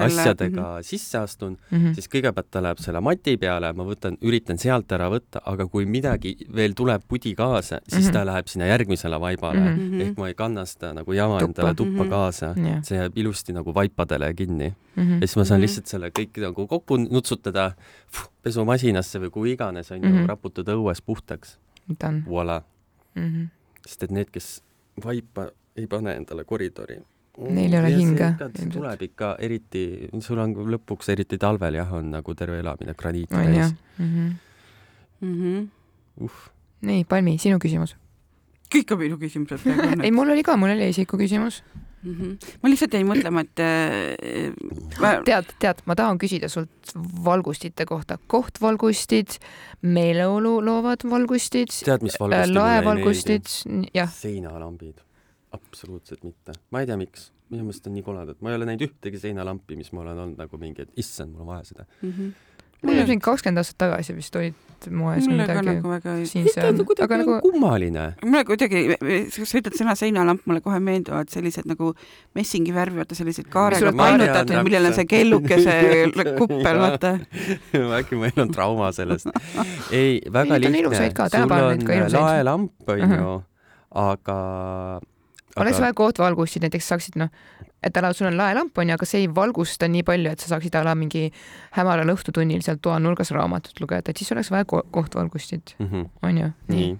[0.05, 0.83] asjadega mm -hmm.
[0.83, 1.93] sisse astun, Mhm.
[1.93, 5.85] siis kõigepealt ta läheb selle mati peale, ma võtan, üritan sealt ära võtta, aga kui
[5.85, 8.13] midagi veel tuleb pudi kaasa, siis mm -hmm.
[8.13, 9.65] ta läheb sinna järgmisele vaibale mm.
[9.65, 9.93] Mhm.
[9.93, 10.01] -hmm.
[10.01, 11.45] ehk ma ei kanna seda nagu jama Tuppa.
[11.61, 12.09] endale tuppa Mhm.
[12.09, 12.83] kaasa Jah.
[12.83, 15.11] see jääb ilusti nagu vaipadele kinni Mhm.
[15.13, 15.65] ja siis ma saan Mhm.
[15.65, 17.71] lihtsalt selle kõik nagu kokku nutsutada
[18.43, 20.23] pesumasinasse või kuhu iganes onju mm Mhm.
[20.23, 20.27] -hmm.
[20.27, 21.57] raputada õues puhtaks
[22.29, 22.61] voila
[23.15, 23.21] mm.
[23.23, 23.47] -hmm.
[23.87, 24.63] sest et need kes
[25.05, 27.01] vaipa ei pane endale koridori
[27.35, 28.29] Neil ei ole hinge,
[28.71, 33.53] tuleb ikka eriti sul on lõpuks eriti talvel jah on nagu terve elamine graniiti on
[33.53, 34.11] jah täis mm.
[34.13, 34.35] -hmm.
[35.21, 35.67] Mm -hmm.
[36.25, 36.43] uh
[36.85, 37.95] nii, Palmi, sinu küsimus.
[38.73, 41.61] kõik on minu küsimused praegu ei, õnneks mul oli ka, mul oli isiku küsimus.
[42.03, 42.13] mm.
[42.13, 42.57] -hmm.
[42.63, 44.51] ma lihtsalt jäin mõtlema, et äh,
[45.01, 46.93] ma, tead, tead, ma tahan küsida sult
[47.25, 48.17] valgustite kohta.
[48.27, 49.39] kohtvalgustid,
[49.81, 53.57] meeleolu loovad valgustid, tead mis valgust laevalgustid,
[53.93, 55.04] jah, seinalambid
[55.55, 56.57] absoluutselt mitte.
[56.71, 57.31] Ma ei tea miks.
[57.53, 58.39] Minu meelest on nii koledad.
[58.41, 61.45] Ma ei ole näinud ühtegi seinalampi mis ma olen olnud nagu mingi et issand mul
[61.45, 61.85] on vaja seda.
[62.01, 62.31] Mm -hmm.
[62.81, 64.55] mul oli mingi kakskümmend aastat tagasi vist olid
[64.91, 68.03] moes mulle midagi nagu väga siin on, aga nagu kummaline.
[68.23, 71.93] Mulle kuidagi, kui sa ütled sõna seinalamp, mulle kohe meeldivad sellised nagu
[72.37, 75.75] messingi värvi, vaata sellised kaarega painutatud, millel on see kellukese
[76.41, 77.15] kuppel, vaata.
[77.99, 79.29] äkki meil on trauma sellest.
[79.91, 81.29] Ei väga on lihtne.
[81.29, 81.51] sul on
[82.05, 83.43] on laelamp onju Mhm.
[83.95, 84.39] aga
[85.55, 87.29] oleks vaja kohtvalgustid näiteks saaksid noh,
[87.83, 90.75] et ala sul on laelamp onju, aga see ei valgusta nii palju, et sa saaksid
[90.75, 91.29] ala mingi
[91.77, 96.09] hämaral õhtutunnil seal toanurgas raamatut lugeda, et siis oleks vaja ko kohtvalgustid mm -hmm.
[96.23, 96.51] onju.
[96.67, 96.95] nii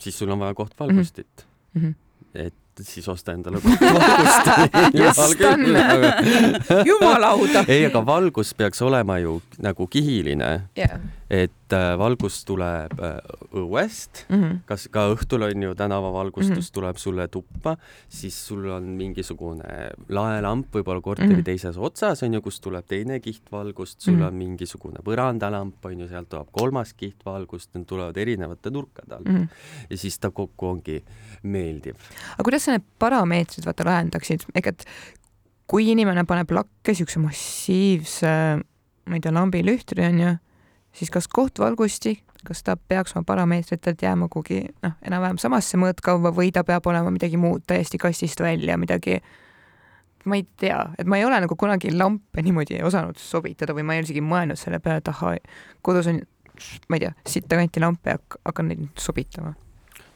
[0.00, 1.82] siis sul on vaja kohtvalgustit mm.
[1.82, 1.94] -hmm.
[2.34, 4.46] et siis osta endale kohtvalgust
[5.04, 5.60] Just on.
[6.86, 7.64] jumalauda.
[7.68, 11.00] ei, aga valgus peaks olema ju nagu kihiline, Yeah.
[11.30, 13.18] et äh, valgus tuleb äh,
[13.52, 14.58] õuest, Mm -hmm.
[14.66, 16.60] kas ka õhtul on ju tänavavalgustus mm.
[16.60, 16.72] -hmm.
[16.72, 17.76] tuleb sulle tuppa,
[18.08, 21.40] siis sul on mingisugune laelamp võib-olla korteri mm.
[21.40, 21.44] -hmm.
[21.44, 24.20] teises otsas on ju, kust tuleb teine kiht valgust, sul mm.
[24.20, 24.26] -hmm.
[24.26, 29.24] on mingisugune põrandalamp on ju, sealt tuleb kolmas kiht valgust, need tulevad erinevate nurkade alt
[29.24, 29.48] mm Mm -hmm.
[29.48, 29.86] -hmm.
[29.90, 31.04] ja siis ta kokku ongi
[31.42, 31.94] meeldiv.
[32.32, 34.84] aga kuidas sa need parameetrid vaata lahendaksid, ehk et
[35.66, 38.58] kui inimene paneb lakke siukse massiivse,
[39.06, 40.36] ma ei tea, lambilühtri onju,
[40.92, 46.52] siis kas kohtvalgusti, kas ta peaks oma parameetritelt jääma kuhugi noh, enam-vähem samasse mõõtkaua või
[46.54, 49.20] ta peab olema midagi muud täiesti kastist välja, midagi
[50.24, 53.96] ma ei tea, et ma ei ole nagu kunagi lampe niimoodi osanud sobitada või ma
[53.96, 55.36] ei ole isegi mõelnud selle peale, et ahhaa,
[55.82, 56.20] kodus on
[56.88, 59.54] ma ei tea, sitta kanti lampe hakkan neid sobitama.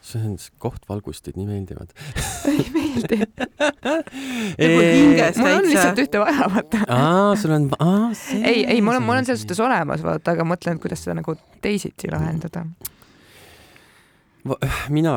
[0.05, 1.93] See on, kohtvalgustid nii meeldivad.
[2.51, 3.19] ei meeldi.
[4.61, 5.69] Nagu hinges mul on täitsa.
[5.69, 6.81] lihtsalt ühte vaja, vaata.
[6.93, 8.41] aa, sul on, aa, see.
[8.43, 11.17] ei, ei, mul on, mul on selles suhtes olemas, vaata, aga mõtlen, et kuidas seda
[11.21, 12.65] nagu teisiti lahendada.
[14.93, 15.15] mina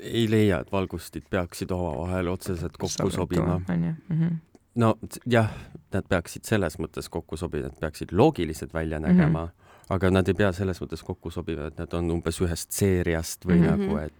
[0.00, 3.60] ei leia, et valgustid peaksid omavahel otseselt kokku sobima.
[3.68, 3.92] onju.
[4.08, 4.40] Mhm.
[4.80, 4.94] no
[5.30, 5.52] jah,
[5.92, 9.63] nad peaksid selles mõttes kokku sobima, et peaksid loogiliselt välja nägema mm, -hmm.
[9.90, 13.58] Aga nad ei pea selles mõttes kokku sobima, et nad on umbes ühest seeriast või
[13.58, 13.64] mm.
[13.64, 13.88] -hmm.
[13.88, 14.14] nagu, et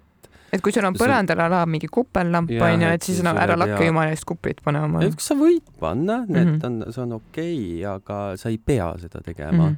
[0.55, 4.14] et kui sul on põrandal ala mingi kupellamp onju, et siis no ära lakka jumala
[4.14, 5.03] eest kuplit panema.
[5.18, 6.59] sa võid panna, need mm.
[6.61, 6.85] -hmm.
[6.87, 9.77] on, see on okei okay,, aga sa ei pea seda tegema mm.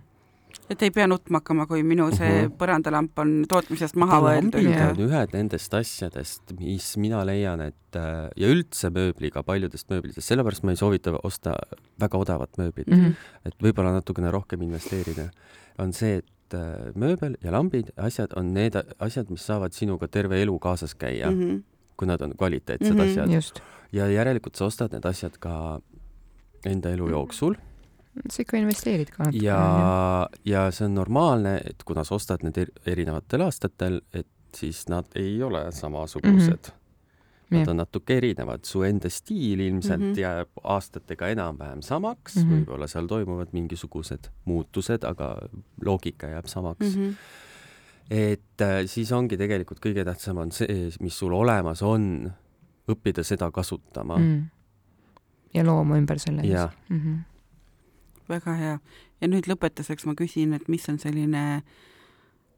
[0.71, 2.53] Et ei pea nutma hakkama, kui minu see Mhm.
[2.59, 8.29] põrandalamp on tootmisest maha võetud lambid on ühed nendest asjadest, mis mina leian, et äh,
[8.37, 11.55] ja üldse mööbliga, paljudest mööblitest, sellepärast ma ei soovita osta
[12.01, 13.13] väga odavat mööblit mm, -hmm.
[13.13, 13.47] -hmm.
[13.47, 15.31] et võib-olla natukene rohkem investeerida,
[15.79, 20.43] on see, et äh, mööbel ja lambid, asjad on need asjad, mis saavad sinuga terve
[20.43, 21.43] elu kaasas käia mm, mm.
[21.43, 21.57] -hmm.
[21.57, 21.63] -hmm.
[21.97, 23.09] kui nad on kvaliteetsed mm Mhm.
[23.09, 23.39] -hmm.
[23.39, 25.81] asjad ja järelikult sa ostad need asjad ka
[26.65, 27.55] enda elu jooksul
[28.31, 29.45] sa ikka investeerid ka natuke.
[29.45, 34.87] ja, ja see on normaalne, et kuna sa ostad need er- erinevatel aastatel, et siis
[34.89, 36.73] nad ei ole samasugused mm.
[36.73, 36.83] -hmm.
[37.51, 37.69] Nad Jah.
[37.69, 40.13] on natuke erinevad, su enda stiil ilmselt mm.
[40.13, 40.21] -hmm.
[40.21, 42.43] jääb aastatega enam-vähem samaks mm.
[42.43, 45.39] -hmm., võib-olla seal toimuvad mingisugused muutused, aga
[45.85, 47.03] loogika jääb samaks mm.
[47.03, 47.13] Mm -hmm.
[47.13, 48.11] -hmm.
[48.11, 52.33] et äh, siis ongi tegelikult kõige tähtsam on see, mis sul olemas on
[52.89, 54.43] õppida seda kasutama mm.
[55.55, 57.01] ja looma ümber selle jah, mm.
[57.01, 57.36] -hmm.
[58.29, 58.79] Väga hea.
[59.21, 61.63] ja nüüd lõpetuseks ma küsin, et mis on selline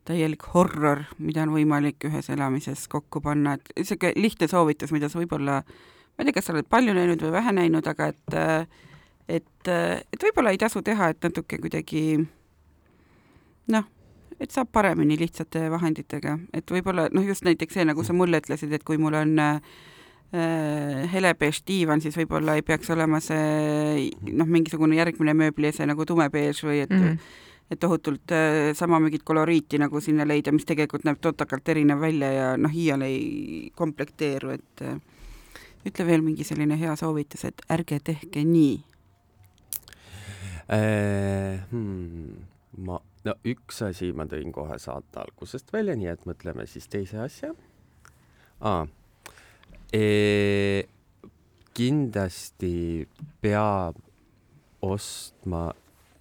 [0.09, 5.21] täielik horror, mida on võimalik ühes elamises kokku panna, et niisugune lihtne soovitus, mida sa
[5.21, 8.39] võib-olla, ma ei tea, kas sa oled palju näinud või vähe näinud, aga et
[9.29, 12.03] et, et võib-olla ei tasu teha, et natuke kuidagi
[13.69, 13.85] noh,
[14.41, 18.73] et saab paremini lihtsate vahenditega, et võib-olla noh, just näiteks see, nagu sa mulle ütlesid,
[18.73, 19.61] et kui mul on äh,
[20.29, 26.83] helebeež diivan, siis võib-olla ei peaks olema see noh, mingisugune järgmine mööbliese nagu tumebeež või
[26.83, 27.19] et mm, Mm -hmm.
[27.71, 32.33] et tohutult äh, sama mingit koloriiti nagu sinna leida, mis tegelikult näeb totakalt erinev välja
[32.33, 35.01] ja noh, iial ei komplekteeru, et äh,
[35.87, 38.85] ütle veel mingi selline hea soovitus, et ärge tehke nii.
[40.69, 42.45] Äh, hmm,
[42.77, 47.19] ma, no üks asi ma tõin kohe saate algusest välja, nii et mõtleme siis teise
[47.25, 47.55] asja
[48.61, 48.87] ah,.
[51.79, 53.07] Kindlasti
[53.41, 53.97] peab
[54.83, 55.73] ostma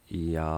[0.10, 0.52] ja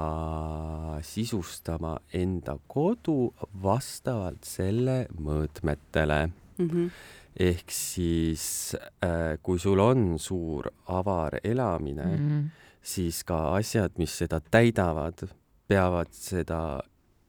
[1.02, 3.34] sisustama enda kodu
[3.64, 6.20] vastavalt selle mõõtmetele
[6.60, 6.92] Mm -hmm.
[7.40, 12.50] ehk siis äh, kui sul on suur avar elamine mm, -hmm.
[12.82, 15.30] siis ka asjad, mis seda täidavad,
[15.68, 16.80] peavad seda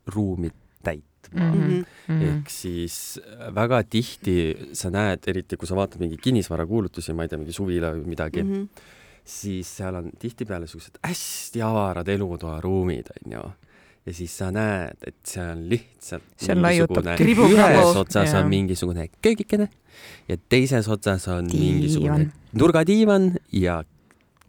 [0.06, 0.50] ruumi
[0.82, 1.60] täitma -hmm.
[1.70, 2.22] Mm -hmm.
[2.28, 4.36] ehk siis äh, väga tihti
[4.72, 8.42] sa näed, eriti kui sa vaatad mingi kinnisvarakuulutusi, ma ei tea, mingi suvila või midagi
[8.42, 8.68] mm, Mm -hmm.
[9.24, 13.52] siis seal on tihtipeale siuksed hästi avarad elutoaruumid, onju.
[14.06, 18.40] ja siis sa näed, et see on lihtsalt Seal laiutab tribub ühes otsas jaa.
[18.40, 19.68] on mingisugune köögikene
[20.28, 21.66] ja teises otsas on Diivan.
[21.66, 23.84] mingisugune nurgadiivan ja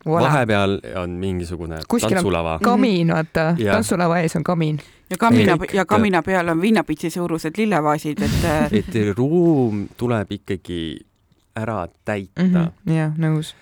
[0.06, 0.28] Voilà.
[0.28, 2.60] vahepeal on mingisugune Kuskil tantsulava.
[2.64, 3.76] kamiin, vaata, Jah.
[3.76, 4.80] tantsulava ees on kamiin.
[5.10, 11.00] ja kamina ja kamina peal on viinapitsi suurused lillevaasid, et äh, et ruum tuleb ikkagi
[11.56, 12.54] ära täita mm.
[12.56, 12.94] -hmm.
[12.94, 13.56] jah, nõus.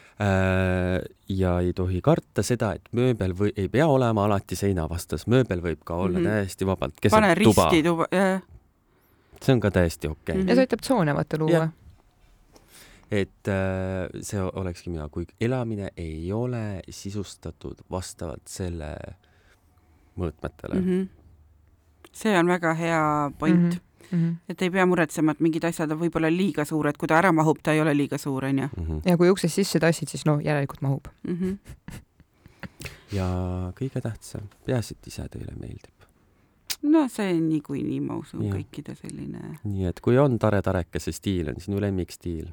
[1.30, 5.62] ja ei tohi karta seda, et mööbel või ei pea olema alati seina vastas, mööbel
[5.62, 6.26] võib ka olla mm Mhm.
[6.28, 6.40] -hmm.
[6.40, 8.42] täiesti vabalt pane keset tuba risti, tuba, jah.
[9.44, 10.36] see on ka täiesti okei okay.
[10.36, 10.44] Mhm.
[10.44, 10.50] mm.
[10.50, 11.70] ja see aitab tsoone vaata luua Jah..
[13.12, 18.94] Et äh, see olekski mina, kui elamine ei ole sisustatud vastavalt selle
[20.20, 20.90] mõõtmetele mm.
[20.90, 21.08] Mhm.
[22.12, 23.86] see on väga hea point mm, -hmm.
[24.12, 24.36] Mm -hmm.
[24.50, 27.58] et ei pea muretsema, et mingid asjad on võib-olla liiga suured, kui ta ära mahub,
[27.64, 28.66] ta ei ole liiga suur, onju.
[28.66, 29.02] -hmm.
[29.06, 31.08] ja kui uksest sisse tassid, siis noh, järelikult mahub.
[31.28, 31.54] Mhm.
[33.18, 33.28] ja
[33.80, 36.06] kõige tähtsam, peaasi, et ise teile meeldib.
[36.82, 39.60] no see on niikuinii, ma usun, kõikide selline.
[39.64, 42.48] nii et kui on Tare Tarekese stiil, on sinu lemmikstiil.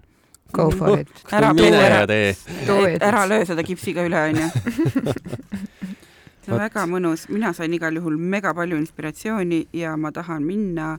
[0.52, 1.08] Go for it.
[1.32, 2.98] Ära mine too ära- ja tee.
[3.00, 4.48] Ära löö seda kipsiga üle, onju.
[6.46, 10.96] see on väga mõnus, mina sain igal juhul mega palju inspiratsiooni ja ma tahan minna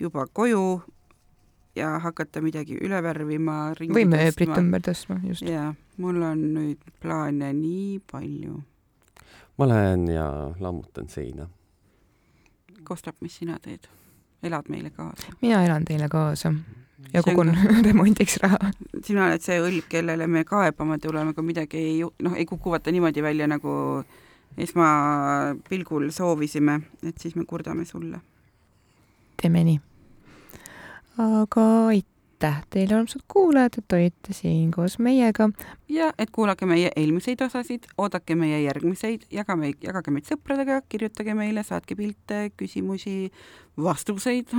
[0.00, 0.82] juba koju
[1.76, 3.72] ja hakata midagi üle värvima.
[3.80, 5.42] või mööblit ümber tõstma, just.
[5.48, 8.60] ja mul on nüüd plaane nii palju.
[9.58, 10.28] ma lähen ja
[10.60, 11.48] lammutan seina.
[12.84, 13.88] Kostap, mis sina teed?
[14.42, 15.32] elad meile kaasa?
[15.40, 16.52] mina elan teile kaasa
[17.12, 17.52] ja kogun
[17.86, 18.72] remondiks raha.
[19.04, 22.92] sina oled see õlg, kellele me kaebama tuleme, kui midagi ei noh, ei kuku vaata
[22.94, 24.04] niimoodi välja, nagu
[24.58, 28.20] esmapilgul soovisime, et siis me kurdame sulle.
[29.40, 29.80] teeme nii.
[31.18, 32.11] aga aitäh
[32.70, 35.48] teile, armsad kuulajad, et olite siin koos meiega.
[35.88, 41.62] ja et kuulake meie eelmiseid osasid, oodake meie järgmiseid, jagame, jagage meid sõpradega, kirjutage meile,
[41.66, 43.30] saatke pilte, küsimusi,
[43.76, 44.52] vastuseid,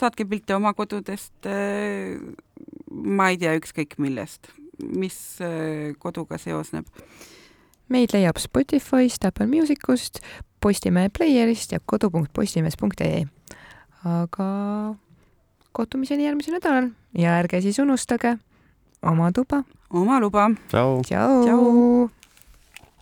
[0.00, 1.48] saatke pilte oma kodudest.
[2.90, 6.86] ma ei tea, ükskõik millest, mis äh, koduga seosneb.
[7.88, 10.20] meid leiab Spotify'st, Apple Musicust,
[10.60, 13.26] Postimehe Playerist ja kodu.postimees.ee.
[14.04, 14.48] aga
[15.72, 18.38] kohtumiseni järgmisel nädalal ja ärge siis unustage
[19.02, 19.62] oma tuba.
[19.90, 21.02] oma luba tšau.
[21.02, 22.17] tšau, Tšau.